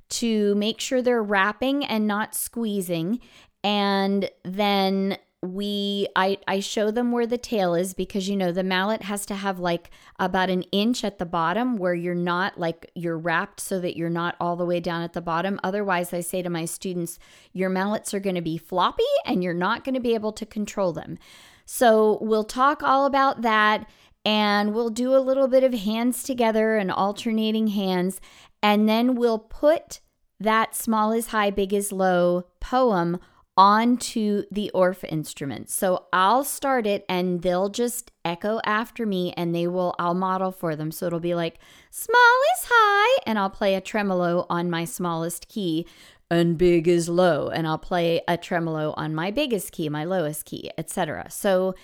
to 0.08 0.56
make 0.56 0.80
sure 0.80 1.02
they're 1.02 1.22
wrapping 1.22 1.86
and 1.86 2.08
not 2.08 2.34
squeezing. 2.34 3.20
And 3.64 4.30
then 4.44 5.18
we 5.46 6.08
I 6.16 6.38
I 6.48 6.60
show 6.60 6.92
them 6.92 7.12
where 7.12 7.28
the 7.28 7.38
tail 7.38 7.76
is 7.76 7.94
because 7.94 8.28
you 8.28 8.36
know 8.36 8.52
the 8.52 8.64
mallet 8.64 9.04
has 9.04 9.26
to 9.28 9.36
have 9.36 9.60
like 9.60 9.90
about 10.20 10.50
an 10.50 10.64
inch 10.72 11.04
at 11.04 11.18
the 11.18 11.26
bottom 11.26 11.78
where 11.78 11.94
you're 11.94 12.16
not 12.16 12.60
like 12.60 12.90
you're 12.96 13.18
wrapped 13.18 13.60
so 13.60 13.80
that 13.80 13.96
you're 13.96 14.10
not 14.10 14.36
all 14.40 14.56
the 14.56 14.66
way 14.66 14.80
down 14.80 15.02
at 15.02 15.14
the 15.14 15.22
bottom 15.22 15.60
otherwise 15.64 16.14
I 16.14 16.22
say 16.22 16.42
to 16.42 16.50
my 16.50 16.66
students 16.66 17.20
your 17.54 17.70
mallets 17.70 18.14
are 18.14 18.20
going 18.20 18.36
to 18.36 18.42
be 18.42 18.58
floppy 18.58 19.04
and 19.26 19.44
you're 19.44 19.54
not 19.54 19.84
going 19.84 19.96
to 19.96 20.02
be 20.02 20.14
able 20.14 20.34
to 20.34 20.46
control 20.46 20.94
them. 20.94 21.18
So 21.66 22.20
we'll 22.22 22.44
talk 22.44 22.84
all 22.84 23.06
about 23.06 23.42
that 23.42 23.90
and 24.24 24.74
we'll 24.74 24.90
do 24.90 25.16
a 25.16 25.20
little 25.20 25.48
bit 25.48 25.64
of 25.64 25.74
hands 25.74 26.24
together 26.24 26.78
and 26.78 26.92
alternating 26.92 27.68
hands 27.68 28.20
and 28.62 28.90
then 28.90 29.16
we'll 29.16 29.40
put 29.40 30.00
that 30.40 30.76
small 30.76 31.12
is 31.12 31.28
high 31.28 31.50
big 31.52 31.74
is 31.74 31.92
low 31.92 32.46
poem 32.60 33.20
onto 33.58 34.44
the 34.52 34.70
Orff 34.76 35.04
instrument. 35.06 35.70
So 35.70 36.06
I'll 36.12 36.44
start 36.44 36.86
it 36.86 37.06
and 37.08 37.42
they'll 37.42 37.70
just 37.70 38.12
echo 38.26 38.60
after 38.66 39.06
me 39.06 39.34
and 39.38 39.56
they 39.56 39.68
will, 39.68 39.96
I'll 39.98 40.14
model 40.14 40.52
for 40.52 40.76
them. 40.76 40.92
So 40.92 41.06
it'll 41.08 41.20
be 41.20 41.36
like, 41.36 41.60
small 41.90 42.40
is 42.58 42.68
high, 42.70 43.22
and 43.26 43.40
I'll 43.40 43.50
play 43.50 43.76
a 43.76 43.82
tremolo 43.82 44.46
on 44.50 44.70
my 44.70 44.84
smallest 44.84 45.48
key, 45.48 45.88
and 46.30 46.58
big 46.58 46.88
is 46.88 47.08
low, 47.08 47.50
and 47.50 47.66
I'll 47.68 47.78
play 47.78 48.22
a 48.28 48.36
tremolo 48.36 48.94
on 48.98 49.16
my 49.16 49.32
biggest 49.32 49.72
key, 49.72 49.88
my 49.90 50.04
lowest 50.04 50.46
key, 50.46 50.72
etc. 50.78 51.28
So 51.30 51.76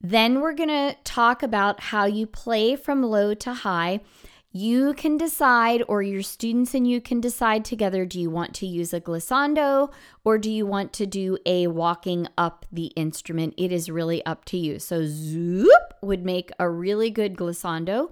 then 0.00 0.40
we're 0.40 0.54
going 0.54 0.68
to 0.68 0.96
talk 1.04 1.42
about 1.42 1.80
how 1.80 2.06
you 2.06 2.26
play 2.26 2.74
from 2.74 3.02
low 3.02 3.34
to 3.34 3.52
high 3.52 4.00
you 4.56 4.94
can 4.94 5.16
decide, 5.18 5.82
or 5.86 6.02
your 6.02 6.22
students 6.22 6.74
and 6.74 6.88
you 6.88 7.00
can 7.00 7.20
decide 7.20 7.64
together 7.64 8.06
do 8.06 8.18
you 8.18 8.30
want 8.30 8.54
to 8.54 8.66
use 8.66 8.94
a 8.94 9.00
glissando 9.00 9.92
or 10.24 10.38
do 10.38 10.50
you 10.50 10.64
want 10.64 10.92
to 10.94 11.06
do 11.06 11.36
a 11.44 11.66
walking 11.66 12.26
up 12.38 12.64
the 12.72 12.86
instrument? 12.96 13.52
It 13.56 13.70
is 13.70 13.90
really 13.90 14.24
up 14.24 14.44
to 14.46 14.56
you. 14.56 14.78
So, 14.78 15.04
zoop 15.04 15.94
would 16.02 16.24
make 16.24 16.50
a 16.58 16.70
really 16.70 17.10
good 17.10 17.36
glissando, 17.36 18.10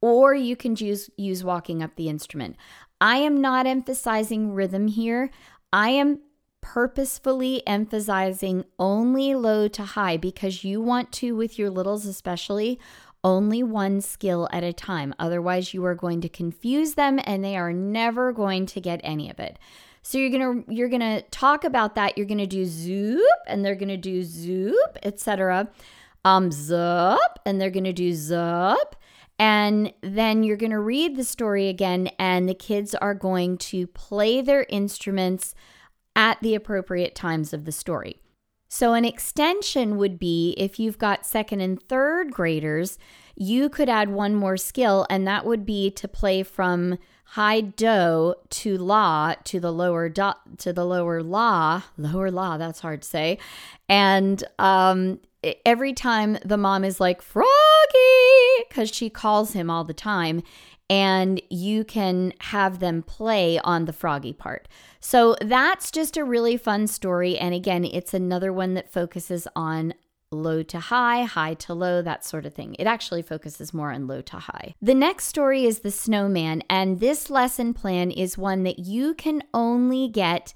or 0.00 0.34
you 0.34 0.56
can 0.56 0.74
use, 0.76 1.10
use 1.16 1.44
walking 1.44 1.82
up 1.82 1.96
the 1.96 2.08
instrument. 2.08 2.56
I 3.00 3.18
am 3.18 3.40
not 3.40 3.66
emphasizing 3.66 4.54
rhythm 4.54 4.88
here. 4.88 5.30
I 5.72 5.90
am 5.90 6.20
purposefully 6.62 7.66
emphasizing 7.66 8.64
only 8.78 9.34
low 9.34 9.68
to 9.68 9.82
high 9.82 10.16
because 10.16 10.64
you 10.64 10.80
want 10.80 11.12
to, 11.12 11.36
with 11.36 11.58
your 11.58 11.68
littles 11.68 12.06
especially, 12.06 12.78
only 13.24 13.62
one 13.62 14.00
skill 14.00 14.48
at 14.52 14.64
a 14.64 14.72
time. 14.72 15.14
Otherwise, 15.18 15.72
you 15.72 15.84
are 15.84 15.94
going 15.94 16.20
to 16.20 16.28
confuse 16.28 16.94
them 16.94 17.20
and 17.24 17.44
they 17.44 17.56
are 17.56 17.72
never 17.72 18.32
going 18.32 18.66
to 18.66 18.80
get 18.80 19.00
any 19.04 19.30
of 19.30 19.38
it. 19.38 19.58
So 20.02 20.18
you're 20.18 20.30
going 20.30 20.64
to 20.64 20.74
you're 20.74 20.88
going 20.88 21.00
to 21.00 21.22
talk 21.30 21.64
about 21.64 21.94
that. 21.94 22.18
You're 22.18 22.26
going 22.26 22.38
to 22.38 22.46
do 22.46 22.64
zoop 22.64 23.22
and 23.46 23.64
they're 23.64 23.76
going 23.76 23.88
to 23.88 23.96
do 23.96 24.22
zoop, 24.24 24.98
etc. 25.02 25.68
Um 26.24 26.50
zup 26.50 27.36
and 27.46 27.60
they're 27.60 27.70
going 27.70 27.84
to 27.84 27.92
do 27.92 28.12
zup. 28.12 28.94
And 29.38 29.92
then 30.02 30.42
you're 30.42 30.56
going 30.56 30.70
to 30.70 30.78
read 30.78 31.16
the 31.16 31.24
story 31.24 31.68
again 31.68 32.08
and 32.18 32.48
the 32.48 32.54
kids 32.54 32.94
are 32.96 33.14
going 33.14 33.58
to 33.58 33.86
play 33.88 34.40
their 34.40 34.66
instruments 34.68 35.54
at 36.14 36.38
the 36.42 36.54
appropriate 36.54 37.14
times 37.14 37.52
of 37.52 37.64
the 37.64 37.72
story. 37.72 38.20
So, 38.74 38.94
an 38.94 39.04
extension 39.04 39.98
would 39.98 40.18
be 40.18 40.54
if 40.56 40.80
you've 40.80 40.96
got 40.96 41.26
second 41.26 41.60
and 41.60 41.78
third 41.78 42.32
graders, 42.32 42.98
you 43.36 43.68
could 43.68 43.90
add 43.90 44.08
one 44.08 44.34
more 44.34 44.56
skill, 44.56 45.06
and 45.10 45.28
that 45.28 45.44
would 45.44 45.66
be 45.66 45.90
to 45.90 46.08
play 46.08 46.42
from 46.42 46.96
high 47.26 47.60
do 47.60 48.34
to 48.48 48.78
la 48.78 49.34
to 49.44 49.60
the 49.60 49.70
lower 49.70 50.08
do 50.08 50.30
to 50.56 50.72
the 50.72 50.86
lower 50.86 51.22
la 51.22 51.82
lower 51.98 52.30
la 52.30 52.56
that's 52.56 52.80
hard 52.80 53.02
to 53.02 53.08
say. 53.08 53.36
And 53.90 54.42
um 54.58 55.20
every 55.66 55.92
time 55.92 56.38
the 56.42 56.56
mom 56.56 56.82
is 56.82 56.98
like 56.98 57.20
froggy 57.20 57.48
because 58.68 58.90
she 58.90 59.10
calls 59.10 59.52
him 59.52 59.68
all 59.68 59.84
the 59.84 59.92
time 59.92 60.42
and 60.90 61.40
you 61.48 61.84
can 61.84 62.32
have 62.40 62.78
them 62.78 63.02
play 63.02 63.58
on 63.60 63.84
the 63.84 63.92
froggy 63.92 64.32
part 64.32 64.68
so 65.00 65.36
that's 65.40 65.90
just 65.90 66.16
a 66.16 66.24
really 66.24 66.56
fun 66.56 66.86
story 66.86 67.38
and 67.38 67.54
again 67.54 67.84
it's 67.84 68.14
another 68.14 68.52
one 68.52 68.74
that 68.74 68.92
focuses 68.92 69.46
on 69.54 69.94
low 70.32 70.62
to 70.62 70.80
high, 70.80 71.24
high 71.24 71.54
to 71.54 71.74
low, 71.74 72.02
that 72.02 72.24
sort 72.24 72.46
of 72.46 72.54
thing. 72.54 72.74
It 72.78 72.86
actually 72.86 73.22
focuses 73.22 73.74
more 73.74 73.92
on 73.92 74.06
low 74.06 74.22
to 74.22 74.38
high. 74.38 74.74
The 74.80 74.94
next 74.94 75.26
story 75.26 75.64
is 75.64 75.80
The 75.80 75.90
Snowman, 75.90 76.62
and 76.68 77.00
this 77.00 77.30
lesson 77.30 77.74
plan 77.74 78.10
is 78.10 78.38
one 78.38 78.62
that 78.64 78.78
you 78.78 79.14
can 79.14 79.42
only 79.54 80.08
get 80.08 80.54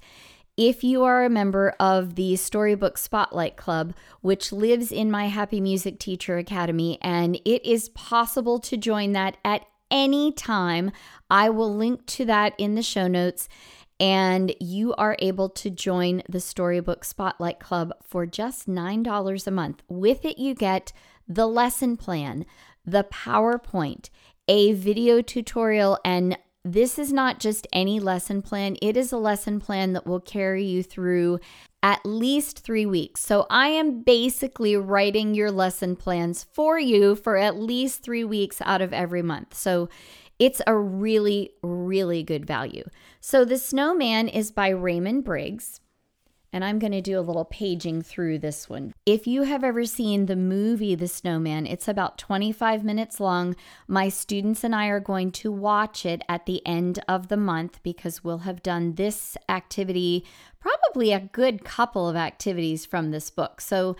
if 0.57 0.83
you 0.83 1.03
are 1.03 1.23
a 1.23 1.29
member 1.29 1.75
of 1.79 2.15
the 2.15 2.35
Storybook 2.35 2.97
Spotlight 2.97 3.57
Club, 3.57 3.93
which 4.21 4.51
lives 4.51 4.91
in 4.91 5.11
my 5.11 5.27
Happy 5.27 5.61
Music 5.61 5.99
Teacher 5.99 6.39
Academy, 6.39 6.97
and 7.01 7.35
it 7.45 7.63
is 7.63 7.89
possible 7.89 8.59
to 8.61 8.75
join 8.75 9.11
that 9.11 9.37
at 9.45 9.67
any 9.91 10.31
time. 10.31 10.91
I 11.29 11.49
will 11.49 11.73
link 11.73 12.05
to 12.07 12.25
that 12.25 12.53
in 12.57 12.75
the 12.75 12.81
show 12.81 13.07
notes 13.07 13.49
and 13.99 14.53
you 14.59 14.93
are 14.95 15.15
able 15.19 15.49
to 15.49 15.69
join 15.69 16.21
the 16.29 16.39
Storybook 16.39 17.03
Spotlight 17.03 17.59
Club 17.59 17.93
for 18.03 18.25
just 18.25 18.67
$9 18.67 19.47
a 19.47 19.51
month. 19.51 19.81
With 19.87 20.23
it, 20.23 20.37
you 20.37 20.53
get 20.53 20.93
the 21.27 21.47
lesson 21.47 21.97
plan, 21.97 22.45
the 22.85 23.05
PowerPoint, 23.05 24.09
a 24.47 24.73
video 24.73 25.21
tutorial, 25.21 25.97
and 26.05 26.37
this 26.73 26.99
is 26.99 27.13
not 27.13 27.39
just 27.39 27.67
any 27.71 27.99
lesson 27.99 28.41
plan, 28.41 28.77
it 28.81 28.97
is 28.97 29.11
a 29.11 29.17
lesson 29.17 29.59
plan 29.59 29.93
that 29.93 30.05
will 30.05 30.19
carry 30.19 30.63
you 30.63 30.83
through 30.83 31.39
at 31.83 32.05
least 32.05 32.59
three 32.59 32.85
weeks. 32.85 33.21
So 33.21 33.45
I 33.49 33.69
am 33.69 34.01
basically 34.01 34.75
writing 34.75 35.35
your 35.35 35.51
lesson 35.51 35.95
plans 35.95 36.45
for 36.53 36.79
you 36.79 37.15
for 37.15 37.37
at 37.37 37.57
least 37.57 38.03
three 38.03 38.23
weeks 38.23 38.61
out 38.61 38.81
of 38.81 38.93
every 38.93 39.21
month. 39.21 39.53
So 39.53 39.89
it's 40.39 40.61
a 40.67 40.75
really, 40.75 41.51
really 41.63 42.23
good 42.23 42.45
value. 42.45 42.83
So, 43.19 43.43
The 43.43 43.57
Snowman 43.57 44.27
is 44.27 44.51
by 44.51 44.69
Raymond 44.69 45.23
Briggs. 45.23 45.81
And 46.57 46.65
I'm 46.65 46.79
going 46.79 46.91
to 46.91 47.01
do 47.01 47.19
a 47.19 47.21
little 47.21 47.45
paging 47.45 48.01
through 48.01 48.39
this 48.39 48.67
one. 48.67 48.91
If 49.05 49.27
you 49.27 49.43
have 49.43 49.63
ever 49.63 49.85
seen 49.85 50.25
the 50.25 50.35
movie 50.35 50.95
The 50.95 51.07
Snowman, 51.07 51.67
it's 51.67 51.87
about 51.87 52.17
25 52.17 52.83
minutes 52.83 53.19
long. 53.19 53.55
My 53.87 54.09
students 54.09 54.63
and 54.63 54.73
I 54.73 54.87
are 54.87 54.99
going 54.99 55.29
to 55.33 55.51
watch 55.51 56.03
it 56.03 56.23
at 56.27 56.47
the 56.47 56.65
end 56.65 56.97
of 57.07 57.27
the 57.27 57.37
month 57.37 57.79
because 57.83 58.23
we'll 58.23 58.39
have 58.39 58.63
done 58.63 58.95
this 58.95 59.37
activity, 59.47 60.25
probably 60.59 61.13
a 61.13 61.29
good 61.31 61.63
couple 61.63 62.09
of 62.09 62.15
activities 62.15 62.87
from 62.87 63.11
this 63.11 63.29
book. 63.29 63.61
So, 63.61 63.95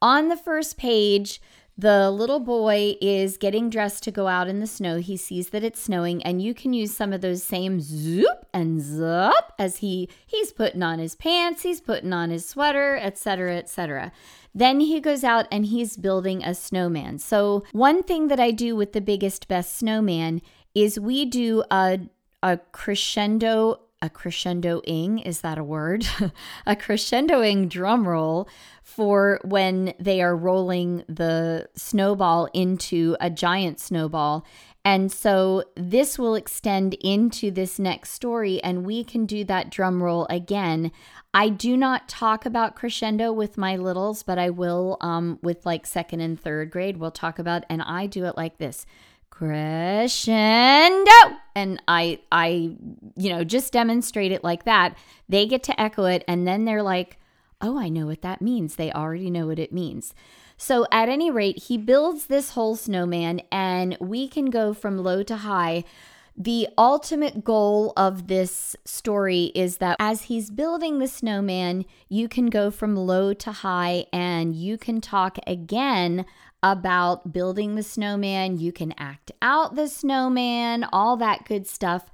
on 0.00 0.28
the 0.28 0.36
first 0.36 0.76
page, 0.76 1.40
the 1.78 2.10
little 2.10 2.40
boy 2.40 2.96
is 3.00 3.36
getting 3.36 3.68
dressed 3.68 4.02
to 4.04 4.10
go 4.10 4.28
out 4.28 4.48
in 4.48 4.60
the 4.60 4.66
snow. 4.66 4.98
He 4.98 5.16
sees 5.16 5.50
that 5.50 5.62
it's 5.62 5.80
snowing, 5.80 6.22
and 6.22 6.40
you 6.40 6.54
can 6.54 6.72
use 6.72 6.96
some 6.96 7.12
of 7.12 7.20
those 7.20 7.42
same 7.42 7.80
zoop 7.80 8.46
and 8.54 8.80
zup 8.80 9.50
as 9.58 9.78
he 9.78 10.08
he's 10.26 10.52
putting 10.52 10.82
on 10.82 10.98
his 10.98 11.14
pants, 11.14 11.62
he's 11.62 11.80
putting 11.80 12.12
on 12.12 12.30
his 12.30 12.48
sweater, 12.48 12.96
etc., 12.96 13.56
etc. 13.56 14.12
Then 14.54 14.80
he 14.80 15.00
goes 15.00 15.22
out 15.22 15.46
and 15.52 15.66
he's 15.66 15.98
building 15.98 16.42
a 16.42 16.54
snowman. 16.54 17.18
So 17.18 17.64
one 17.72 18.02
thing 18.02 18.28
that 18.28 18.40
I 18.40 18.52
do 18.52 18.74
with 18.74 18.94
the 18.94 19.02
biggest 19.02 19.46
best 19.48 19.76
snowman 19.76 20.40
is 20.74 20.98
we 20.98 21.26
do 21.26 21.62
a 21.70 22.00
a 22.42 22.58
crescendo 22.72 23.80
a 24.02 24.10
crescendoing 24.10 25.24
is 25.26 25.40
that 25.40 25.58
a 25.58 25.64
word? 25.64 26.06
A 26.66 26.76
crescendoing 26.76 27.68
drum 27.68 28.06
roll 28.06 28.48
for 28.82 29.40
when 29.42 29.94
they 29.98 30.20
are 30.20 30.36
rolling 30.36 31.02
the 31.08 31.68
snowball 31.74 32.48
into 32.52 33.16
a 33.20 33.30
giant 33.30 33.80
snowball. 33.80 34.44
And 34.84 35.10
so 35.10 35.64
this 35.76 36.18
will 36.18 36.36
extend 36.36 36.94
into 36.94 37.50
this 37.50 37.78
next 37.78 38.10
story 38.10 38.62
and 38.62 38.86
we 38.86 39.02
can 39.02 39.26
do 39.26 39.44
that 39.44 39.70
drum 39.70 40.02
roll 40.02 40.26
again. 40.30 40.92
I 41.34 41.48
do 41.48 41.76
not 41.76 42.08
talk 42.08 42.46
about 42.46 42.76
crescendo 42.76 43.32
with 43.32 43.58
my 43.58 43.76
littles 43.76 44.22
but 44.22 44.38
i 44.38 44.48
will 44.48 44.96
um, 45.02 45.38
with 45.42 45.66
like 45.66 45.86
second 45.86 46.20
and 46.20 46.40
third 46.40 46.70
grade 46.70 46.96
we'll 46.96 47.10
talk 47.10 47.38
about 47.38 47.64
and 47.68 47.82
i 47.82 48.06
do 48.06 48.24
it 48.24 48.38
like 48.38 48.56
this 48.56 48.86
crescendo. 49.36 51.10
And 51.54 51.82
i 51.86 52.18
i 52.32 52.74
you 53.16 53.30
know 53.30 53.44
just 53.44 53.72
demonstrate 53.72 54.32
it 54.32 54.42
like 54.42 54.64
that. 54.64 54.96
They 55.28 55.46
get 55.46 55.62
to 55.64 55.78
echo 55.80 56.04
it 56.04 56.24
and 56.26 56.46
then 56.46 56.64
they're 56.64 56.82
like 56.82 57.18
oh 57.60 57.78
i 57.78 57.88
know 57.88 58.06
what 58.06 58.22
that 58.22 58.40
means. 58.40 58.76
They 58.76 58.90
already 58.92 59.30
know 59.30 59.46
what 59.46 59.58
it 59.58 59.72
means. 59.72 60.14
So 60.56 60.86
at 60.90 61.10
any 61.10 61.30
rate 61.30 61.64
he 61.64 61.76
builds 61.76 62.26
this 62.26 62.50
whole 62.50 62.76
snowman 62.76 63.42
and 63.52 63.96
we 64.00 64.26
can 64.26 64.46
go 64.46 64.72
from 64.72 64.98
low 64.98 65.22
to 65.24 65.36
high 65.36 65.84
the 66.36 66.68
ultimate 66.76 67.44
goal 67.44 67.94
of 67.96 68.26
this 68.26 68.76
story 68.84 69.52
is 69.54 69.78
that 69.78 69.96
as 69.98 70.22
he's 70.22 70.50
building 70.50 70.98
the 70.98 71.08
snowman, 71.08 71.86
you 72.10 72.28
can 72.28 72.46
go 72.46 72.70
from 72.70 72.94
low 72.94 73.32
to 73.32 73.52
high 73.52 74.04
and 74.12 74.54
you 74.54 74.76
can 74.76 75.00
talk 75.00 75.38
again 75.46 76.26
about 76.62 77.32
building 77.32 77.74
the 77.74 77.82
snowman. 77.82 78.58
You 78.58 78.70
can 78.70 78.92
act 78.98 79.32
out 79.40 79.76
the 79.76 79.88
snowman, 79.88 80.84
all 80.92 81.16
that 81.16 81.46
good 81.46 81.66
stuff. 81.66 82.10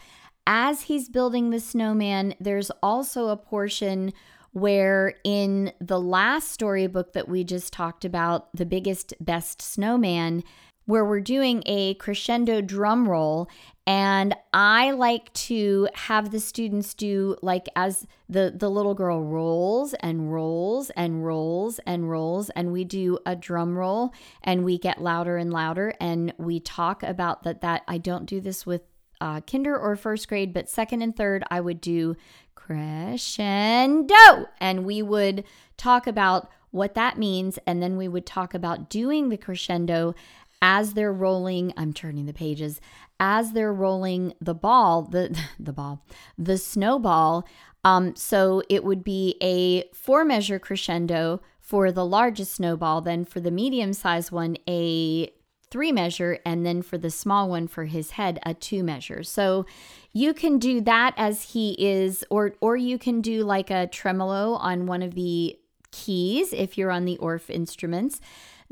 As 0.46 0.82
he's 0.82 1.08
building 1.08 1.50
the 1.50 1.60
snowman, 1.60 2.34
there's 2.38 2.70
also 2.82 3.28
a 3.28 3.36
portion 3.36 4.12
where 4.52 5.14
in 5.24 5.72
the 5.80 6.00
last 6.00 6.52
storybook 6.52 7.12
that 7.14 7.28
we 7.28 7.42
just 7.42 7.72
talked 7.72 8.04
about, 8.04 8.54
The 8.54 8.66
Biggest 8.66 9.14
Best 9.18 9.62
Snowman, 9.62 10.44
where 10.84 11.04
we're 11.04 11.20
doing 11.20 11.62
a 11.64 11.94
crescendo 11.94 12.60
drum 12.60 13.08
roll 13.08 13.48
and 13.86 14.36
I 14.52 14.92
like 14.92 15.32
to 15.32 15.88
have 15.94 16.30
the 16.30 16.38
students 16.38 16.94
do 16.94 17.36
like 17.42 17.68
as 17.74 18.06
the 18.28 18.52
the 18.54 18.70
little 18.70 18.94
girl 18.94 19.22
rolls 19.22 19.94
and 19.94 20.32
rolls 20.32 20.90
and 20.90 21.24
rolls 21.24 21.80
and 21.86 22.08
rolls 22.08 22.50
and 22.50 22.72
we 22.72 22.84
do 22.84 23.18
a 23.26 23.34
drum 23.34 23.76
roll 23.76 24.12
and 24.44 24.64
we 24.64 24.78
get 24.78 25.02
louder 25.02 25.36
and 25.36 25.52
louder 25.52 25.94
and 26.00 26.32
we 26.38 26.60
talk 26.60 27.02
about 27.02 27.42
that 27.42 27.60
that 27.62 27.82
I 27.88 27.98
don't 27.98 28.26
do 28.26 28.40
this 28.40 28.64
with 28.64 28.82
uh, 29.20 29.40
kinder 29.40 29.76
or 29.76 29.96
first 29.96 30.28
grade 30.28 30.52
but 30.52 30.68
second 30.68 31.02
and 31.02 31.14
third 31.14 31.44
I 31.50 31.60
would 31.60 31.80
do 31.80 32.16
crescendo. 32.54 34.46
And 34.60 34.84
we 34.84 35.02
would 35.02 35.44
talk 35.76 36.06
about 36.06 36.48
what 36.70 36.94
that 36.94 37.18
means 37.18 37.58
and 37.66 37.82
then 37.82 37.96
we 37.96 38.08
would 38.08 38.24
talk 38.24 38.54
about 38.54 38.88
doing 38.88 39.28
the 39.28 39.36
crescendo 39.36 40.14
as 40.62 40.94
they're 40.94 41.12
rolling 41.12 41.74
i'm 41.76 41.92
turning 41.92 42.24
the 42.24 42.32
pages 42.32 42.80
as 43.22 43.52
they're 43.52 43.72
rolling 43.72 44.34
the 44.40 44.54
ball, 44.54 45.02
the 45.02 45.38
the 45.60 45.72
ball, 45.72 46.04
the 46.36 46.58
snowball. 46.58 47.46
Um, 47.84 48.14
so 48.16 48.62
it 48.68 48.84
would 48.84 49.04
be 49.04 49.36
a 49.40 49.88
four 49.94 50.24
measure 50.24 50.58
crescendo 50.58 51.40
for 51.60 51.92
the 51.92 52.04
largest 52.04 52.52
snowball, 52.52 53.00
then 53.00 53.24
for 53.24 53.38
the 53.38 53.52
medium 53.52 53.92
sized 53.92 54.32
one, 54.32 54.56
a 54.68 55.32
three 55.70 55.92
measure, 55.92 56.38
and 56.44 56.66
then 56.66 56.82
for 56.82 56.98
the 56.98 57.10
small 57.10 57.48
one 57.48 57.68
for 57.68 57.84
his 57.84 58.10
head, 58.10 58.40
a 58.44 58.54
two 58.54 58.82
measure. 58.82 59.22
So 59.22 59.66
you 60.12 60.34
can 60.34 60.58
do 60.58 60.80
that 60.80 61.14
as 61.16 61.52
he 61.52 61.76
is, 61.78 62.24
or 62.28 62.54
or 62.60 62.76
you 62.76 62.98
can 62.98 63.20
do 63.20 63.44
like 63.44 63.70
a 63.70 63.86
tremolo 63.86 64.54
on 64.54 64.86
one 64.86 65.02
of 65.02 65.14
the 65.14 65.56
keys 65.92 66.52
if 66.52 66.76
you're 66.76 66.90
on 66.90 67.04
the 67.04 67.18
Orff 67.18 67.48
instruments. 67.48 68.20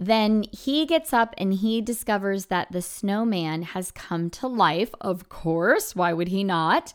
Then 0.01 0.47
he 0.51 0.87
gets 0.87 1.13
up 1.13 1.35
and 1.37 1.53
he 1.53 1.83
discovers 1.83 2.47
that 2.47 2.73
the 2.73 2.81
snowman 2.81 3.63
has 3.63 3.91
come 3.91 4.31
to 4.31 4.47
life. 4.47 4.95
Of 5.03 5.29
course, 5.29 5.95
why 5.95 6.15
would 6.15 6.29
he 6.29 6.43
not? 6.43 6.95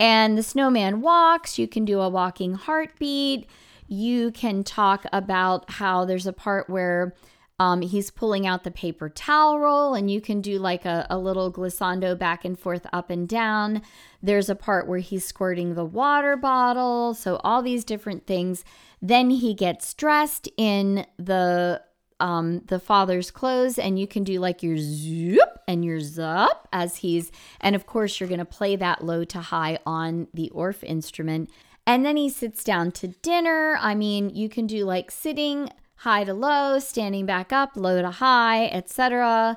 And 0.00 0.38
the 0.38 0.42
snowman 0.42 1.02
walks. 1.02 1.58
You 1.58 1.68
can 1.68 1.84
do 1.84 2.00
a 2.00 2.08
walking 2.08 2.54
heartbeat. 2.54 3.46
You 3.86 4.30
can 4.30 4.64
talk 4.64 5.04
about 5.12 5.70
how 5.72 6.06
there's 6.06 6.26
a 6.26 6.32
part 6.32 6.70
where 6.70 7.14
um, 7.60 7.82
he's 7.82 8.10
pulling 8.10 8.46
out 8.46 8.64
the 8.64 8.70
paper 8.70 9.08
towel 9.08 9.58
roll, 9.58 9.94
and 9.94 10.10
you 10.10 10.20
can 10.20 10.40
do 10.40 10.58
like 10.58 10.84
a, 10.84 11.06
a 11.10 11.18
little 11.18 11.52
glissando 11.52 12.16
back 12.16 12.44
and 12.44 12.58
forth, 12.58 12.86
up 12.92 13.10
and 13.10 13.28
down. 13.28 13.82
There's 14.22 14.48
a 14.48 14.54
part 14.54 14.86
where 14.86 15.00
he's 15.00 15.24
squirting 15.24 15.74
the 15.74 15.84
water 15.84 16.36
bottle. 16.36 17.14
So, 17.14 17.40
all 17.42 17.60
these 17.60 17.84
different 17.84 18.26
things. 18.26 18.64
Then 19.02 19.30
he 19.30 19.54
gets 19.54 19.92
dressed 19.92 20.48
in 20.56 21.04
the 21.18 21.82
um, 22.20 22.60
the 22.66 22.80
father's 22.80 23.30
clothes, 23.30 23.78
and 23.78 23.98
you 23.98 24.06
can 24.06 24.24
do 24.24 24.40
like 24.40 24.62
your 24.62 24.76
zoop 24.78 25.58
and 25.66 25.84
your 25.84 25.98
zup 25.98 26.66
as 26.72 26.96
he's, 26.96 27.30
and 27.60 27.76
of 27.76 27.86
course, 27.86 28.18
you're 28.18 28.28
going 28.28 28.38
to 28.38 28.44
play 28.44 28.76
that 28.76 29.04
low 29.04 29.24
to 29.24 29.40
high 29.40 29.78
on 29.86 30.28
the 30.34 30.50
Orff 30.54 30.82
instrument. 30.82 31.50
And 31.86 32.04
then 32.04 32.16
he 32.16 32.28
sits 32.28 32.64
down 32.64 32.92
to 32.92 33.08
dinner. 33.08 33.78
I 33.80 33.94
mean, 33.94 34.30
you 34.30 34.48
can 34.48 34.66
do 34.66 34.84
like 34.84 35.10
sitting 35.10 35.70
high 35.96 36.24
to 36.24 36.34
low, 36.34 36.78
standing 36.78 37.26
back 37.26 37.52
up, 37.52 37.76
low 37.76 38.02
to 38.02 38.10
high, 38.10 38.66
etc. 38.66 39.56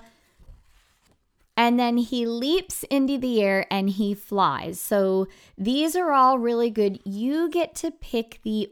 and 1.57 1.79
then 1.79 1.97
he 1.97 2.25
leaps 2.25 2.83
into 2.83 3.17
the 3.17 3.41
air 3.41 3.67
and 3.69 3.89
he 3.89 4.13
flies. 4.13 4.79
So 4.79 5.27
these 5.57 5.95
are 5.95 6.11
all 6.11 6.39
really 6.39 6.69
good. 6.69 6.99
You 7.03 7.49
get 7.49 7.75
to 7.75 7.91
pick 7.91 8.39
the 8.43 8.71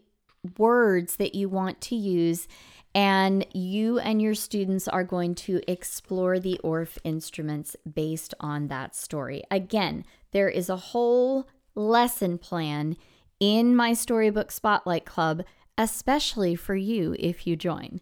words 0.57 1.17
that 1.17 1.35
you 1.35 1.49
want 1.49 1.81
to 1.81 1.95
use 1.95 2.47
and 2.95 3.45
you 3.53 3.99
and 3.99 4.21
your 4.21 4.33
students 4.33 4.87
are 4.87 5.03
going 5.03 5.35
to 5.35 5.61
explore 5.67 6.39
the 6.39 6.59
Orff 6.63 6.97
instruments 7.03 7.75
based 7.91 8.33
on 8.39 8.67
that 8.67 8.95
story. 8.95 9.43
Again, 9.51 10.05
there 10.31 10.49
is 10.49 10.69
a 10.69 10.75
whole 10.75 11.47
lesson 11.75 12.37
plan 12.37 12.97
in 13.39 13.75
my 13.75 13.93
Storybook 13.93 14.51
Spotlight 14.51 15.05
Club, 15.05 15.43
especially 15.77 16.55
for 16.55 16.75
you 16.75 17.15
if 17.19 17.45
you 17.47 17.55
join. 17.55 18.01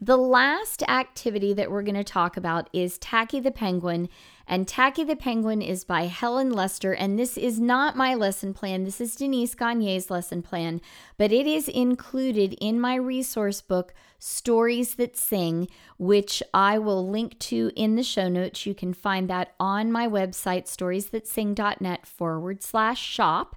The 0.00 0.16
last 0.16 0.84
activity 0.84 1.52
that 1.54 1.72
we're 1.72 1.82
going 1.82 1.96
to 1.96 2.04
talk 2.04 2.36
about 2.36 2.70
is 2.72 2.98
Tacky 2.98 3.40
the 3.40 3.50
Penguin. 3.50 4.08
And 4.46 4.68
Tacky 4.68 5.02
the 5.02 5.16
Penguin 5.16 5.60
is 5.60 5.82
by 5.82 6.02
Helen 6.04 6.52
Lester. 6.52 6.92
And 6.92 7.18
this 7.18 7.36
is 7.36 7.58
not 7.58 7.96
my 7.96 8.14
lesson 8.14 8.54
plan. 8.54 8.84
This 8.84 9.00
is 9.00 9.16
Denise 9.16 9.56
Gagne's 9.56 10.08
lesson 10.08 10.40
plan, 10.40 10.80
but 11.16 11.32
it 11.32 11.48
is 11.48 11.68
included 11.68 12.54
in 12.60 12.80
my 12.80 12.94
resource 12.94 13.60
book, 13.60 13.92
Stories 14.20 14.94
That 14.94 15.16
Sing, 15.16 15.68
which 15.98 16.44
I 16.54 16.78
will 16.78 17.08
link 17.08 17.36
to 17.40 17.72
in 17.74 17.96
the 17.96 18.04
show 18.04 18.28
notes. 18.28 18.66
You 18.66 18.76
can 18.76 18.94
find 18.94 19.28
that 19.28 19.54
on 19.58 19.90
my 19.90 20.06
website, 20.06 20.66
storiesthatsing.net 20.66 22.06
forward 22.06 22.62
slash 22.62 23.02
shop. 23.02 23.56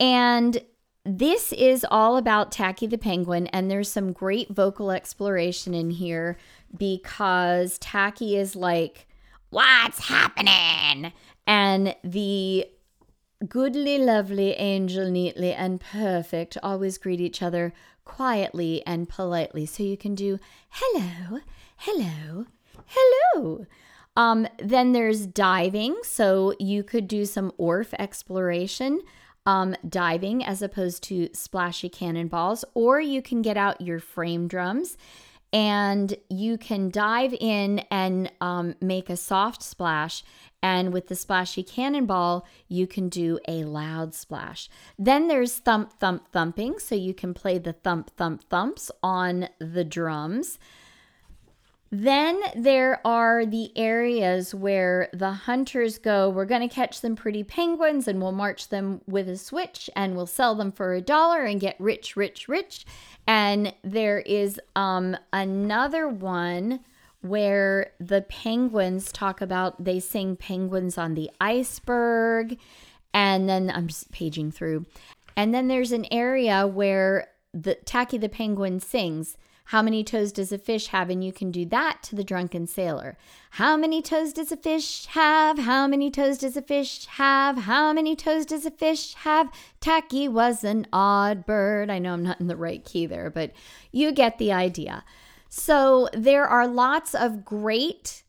And 0.00 0.62
this 1.04 1.52
is 1.52 1.86
all 1.90 2.16
about 2.16 2.52
Tacky 2.52 2.86
the 2.86 2.98
Penguin, 2.98 3.46
and 3.48 3.70
there's 3.70 3.90
some 3.90 4.12
great 4.12 4.50
vocal 4.50 4.90
exploration 4.90 5.74
in 5.74 5.90
here 5.90 6.36
because 6.76 7.78
Tacky 7.78 8.36
is 8.36 8.54
like, 8.54 9.06
What's 9.50 10.06
happening? 10.06 11.12
And 11.44 11.96
the 12.04 12.66
goodly, 13.48 13.98
lovely, 13.98 14.52
angel, 14.52 15.10
neatly, 15.10 15.52
and 15.52 15.80
perfect 15.80 16.56
always 16.62 16.98
greet 16.98 17.20
each 17.20 17.42
other 17.42 17.72
quietly 18.04 18.84
and 18.86 19.08
politely. 19.08 19.66
So 19.66 19.82
you 19.82 19.96
can 19.96 20.14
do 20.14 20.38
hello, 20.68 21.40
hello, 21.78 22.46
hello. 22.86 23.66
Um, 24.16 24.46
then 24.58 24.92
there's 24.92 25.26
diving. 25.26 25.96
So 26.02 26.54
you 26.60 26.82
could 26.82 27.08
do 27.08 27.24
some 27.24 27.52
Orff 27.58 27.94
exploration 27.98 29.00
um, 29.46 29.74
diving 29.88 30.44
as 30.44 30.62
opposed 30.62 31.02
to 31.04 31.28
splashy 31.32 31.88
cannonballs, 31.88 32.64
or 32.74 33.00
you 33.00 33.22
can 33.22 33.42
get 33.42 33.56
out 33.56 33.80
your 33.80 33.98
frame 33.98 34.48
drums 34.48 34.96
and 35.52 36.14
you 36.28 36.56
can 36.56 36.90
dive 36.90 37.34
in 37.40 37.80
and 37.90 38.30
um, 38.40 38.74
make 38.80 39.10
a 39.10 39.16
soft 39.16 39.62
splash. 39.62 40.22
And 40.62 40.92
with 40.92 41.08
the 41.08 41.16
splashy 41.16 41.62
cannonball, 41.62 42.46
you 42.68 42.86
can 42.86 43.08
do 43.08 43.38
a 43.48 43.64
loud 43.64 44.14
splash. 44.14 44.68
Then 44.98 45.28
there's 45.28 45.56
thump, 45.56 45.94
thump, 45.98 46.28
thumping. 46.30 46.78
So 46.78 46.94
you 46.94 47.14
can 47.14 47.34
play 47.34 47.58
the 47.58 47.72
thump, 47.72 48.10
thump, 48.16 48.48
thumps 48.48 48.90
on 49.02 49.48
the 49.58 49.84
drums. 49.84 50.58
Then 51.92 52.40
there 52.54 53.04
are 53.04 53.44
the 53.44 53.76
areas 53.76 54.54
where 54.54 55.08
the 55.12 55.32
hunters 55.32 55.98
go, 55.98 56.30
we're 56.30 56.44
going 56.44 56.66
to 56.66 56.72
catch 56.72 57.00
some 57.00 57.16
pretty 57.16 57.42
penguins 57.42 58.06
and 58.06 58.22
we'll 58.22 58.30
march 58.30 58.68
them 58.68 59.00
with 59.08 59.28
a 59.28 59.36
switch 59.36 59.90
and 59.96 60.14
we'll 60.14 60.26
sell 60.26 60.54
them 60.54 60.70
for 60.70 60.94
a 60.94 61.00
dollar 61.00 61.42
and 61.42 61.60
get 61.60 61.74
rich, 61.80 62.14
rich, 62.14 62.46
rich. 62.46 62.86
And 63.26 63.74
there 63.82 64.20
is 64.20 64.60
um, 64.76 65.16
another 65.32 66.08
one 66.08 66.80
where 67.22 67.90
the 67.98 68.22
penguins 68.22 69.10
talk 69.10 69.40
about, 69.40 69.82
they 69.84 69.98
sing 69.98 70.36
penguins 70.36 70.96
on 70.96 71.14
the 71.14 71.28
iceberg. 71.40 72.56
And 73.12 73.48
then 73.48 73.68
I'm 73.74 73.88
just 73.88 74.12
paging 74.12 74.52
through. 74.52 74.86
And 75.36 75.52
then 75.52 75.66
there's 75.66 75.90
an 75.90 76.06
area 76.12 76.68
where 76.68 77.28
the 77.52 77.74
Tacky 77.74 78.16
the 78.16 78.28
penguin 78.28 78.78
sings. 78.78 79.36
How 79.70 79.82
many 79.82 80.02
toes 80.02 80.32
does 80.32 80.50
a 80.50 80.58
fish 80.58 80.88
have? 80.88 81.10
And 81.10 81.22
you 81.22 81.32
can 81.32 81.52
do 81.52 81.64
that 81.66 82.02
to 82.02 82.16
the 82.16 82.24
drunken 82.24 82.66
sailor. 82.66 83.16
How 83.50 83.76
many 83.76 84.02
toes 84.02 84.32
does 84.32 84.50
a 84.50 84.56
fish 84.56 85.06
have? 85.06 85.60
How 85.60 85.86
many 85.86 86.10
toes 86.10 86.38
does 86.38 86.56
a 86.56 86.62
fish 86.62 87.06
have? 87.06 87.56
How 87.56 87.92
many 87.92 88.16
toes 88.16 88.44
does 88.46 88.66
a 88.66 88.72
fish 88.72 89.14
have? 89.14 89.48
Tacky 89.80 90.26
was 90.26 90.64
an 90.64 90.88
odd 90.92 91.46
bird. 91.46 91.88
I 91.88 92.00
know 92.00 92.14
I'm 92.14 92.24
not 92.24 92.40
in 92.40 92.48
the 92.48 92.56
right 92.56 92.84
key 92.84 93.06
there, 93.06 93.30
but 93.30 93.52
you 93.92 94.10
get 94.10 94.38
the 94.38 94.50
idea. 94.50 95.04
So 95.48 96.08
there 96.14 96.48
are 96.48 96.66
lots 96.66 97.14
of 97.14 97.44
great 97.44 98.24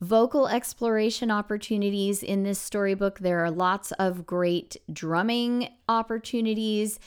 vocal 0.00 0.46
exploration 0.46 1.32
opportunities 1.32 2.22
in 2.22 2.44
this 2.44 2.60
storybook. 2.60 3.18
There 3.18 3.44
are 3.44 3.50
lots 3.50 3.90
of 3.92 4.24
great 4.24 4.76
drumming 4.92 5.68
opportunities. 5.88 7.00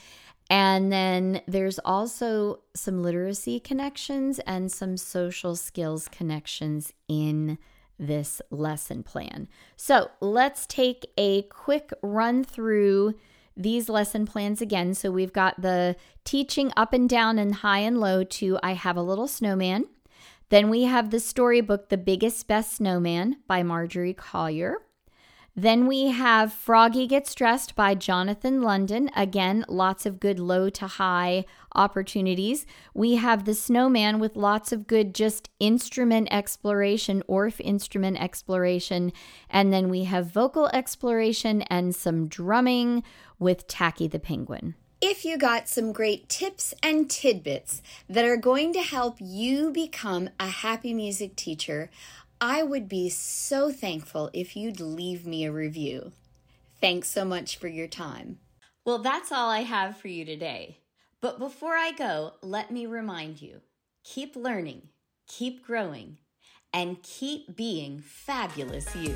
And 0.50 0.92
then 0.92 1.42
there's 1.46 1.78
also 1.78 2.58
some 2.74 3.04
literacy 3.04 3.60
connections 3.60 4.40
and 4.40 4.70
some 4.70 4.96
social 4.96 5.54
skills 5.54 6.08
connections 6.08 6.92
in 7.06 7.56
this 8.00 8.42
lesson 8.50 9.04
plan. 9.04 9.48
So 9.76 10.10
let's 10.20 10.66
take 10.66 11.06
a 11.16 11.42
quick 11.42 11.92
run 12.02 12.42
through 12.42 13.14
these 13.56 13.88
lesson 13.88 14.26
plans 14.26 14.60
again. 14.60 14.94
So 14.94 15.12
we've 15.12 15.32
got 15.32 15.60
the 15.60 15.94
teaching 16.24 16.72
up 16.76 16.92
and 16.92 17.08
down 17.08 17.38
and 17.38 17.56
high 17.56 17.80
and 17.80 18.00
low 18.00 18.24
to 18.24 18.58
I 18.62 18.72
Have 18.72 18.96
a 18.96 19.02
Little 19.02 19.28
Snowman. 19.28 19.84
Then 20.48 20.68
we 20.68 20.82
have 20.82 21.10
the 21.10 21.20
storybook 21.20 21.90
The 21.90 21.96
Biggest 21.96 22.48
Best 22.48 22.74
Snowman 22.74 23.36
by 23.46 23.62
Margery 23.62 24.14
Collier. 24.14 24.78
Then 25.56 25.86
we 25.86 26.06
have 26.06 26.52
Froggy 26.52 27.06
Gets 27.06 27.34
Dressed 27.34 27.74
by 27.74 27.94
Jonathan 27.94 28.62
London. 28.62 29.10
Again, 29.16 29.64
lots 29.68 30.06
of 30.06 30.20
good 30.20 30.38
low 30.38 30.70
to 30.70 30.86
high 30.86 31.44
opportunities. 31.74 32.66
We 32.94 33.16
have 33.16 33.44
The 33.44 33.54
Snowman 33.54 34.20
with 34.20 34.36
lots 34.36 34.70
of 34.70 34.86
good 34.86 35.14
just 35.14 35.50
instrument 35.58 36.28
exploration, 36.30 37.22
Orff 37.28 37.60
instrument 37.60 38.22
exploration. 38.22 39.12
And 39.50 39.72
then 39.72 39.88
we 39.88 40.04
have 40.04 40.26
vocal 40.26 40.68
exploration 40.68 41.62
and 41.62 41.94
some 41.94 42.28
drumming 42.28 43.02
with 43.38 43.66
Tacky 43.66 44.06
the 44.06 44.20
Penguin. 44.20 44.76
If 45.02 45.24
you 45.24 45.38
got 45.38 45.66
some 45.66 45.92
great 45.92 46.28
tips 46.28 46.74
and 46.82 47.08
tidbits 47.08 47.80
that 48.06 48.26
are 48.26 48.36
going 48.36 48.74
to 48.74 48.82
help 48.82 49.16
you 49.18 49.70
become 49.70 50.28
a 50.38 50.48
happy 50.48 50.92
music 50.92 51.36
teacher, 51.36 51.88
I 52.40 52.62
would 52.62 52.88
be 52.88 53.10
so 53.10 53.70
thankful 53.70 54.30
if 54.32 54.56
you'd 54.56 54.80
leave 54.80 55.26
me 55.26 55.44
a 55.44 55.52
review. 55.52 56.12
Thanks 56.80 57.08
so 57.08 57.24
much 57.26 57.58
for 57.58 57.68
your 57.68 57.86
time. 57.86 58.38
Well, 58.86 58.98
that's 58.98 59.30
all 59.30 59.50
I 59.50 59.60
have 59.60 59.98
for 59.98 60.08
you 60.08 60.24
today. 60.24 60.78
But 61.20 61.38
before 61.38 61.74
I 61.74 61.92
go, 61.92 62.32
let 62.40 62.70
me 62.70 62.86
remind 62.86 63.42
you 63.42 63.60
keep 64.04 64.34
learning, 64.36 64.88
keep 65.28 65.66
growing, 65.66 66.16
and 66.72 67.02
keep 67.02 67.54
being 67.54 68.00
fabulous 68.00 68.96
you. 68.96 69.14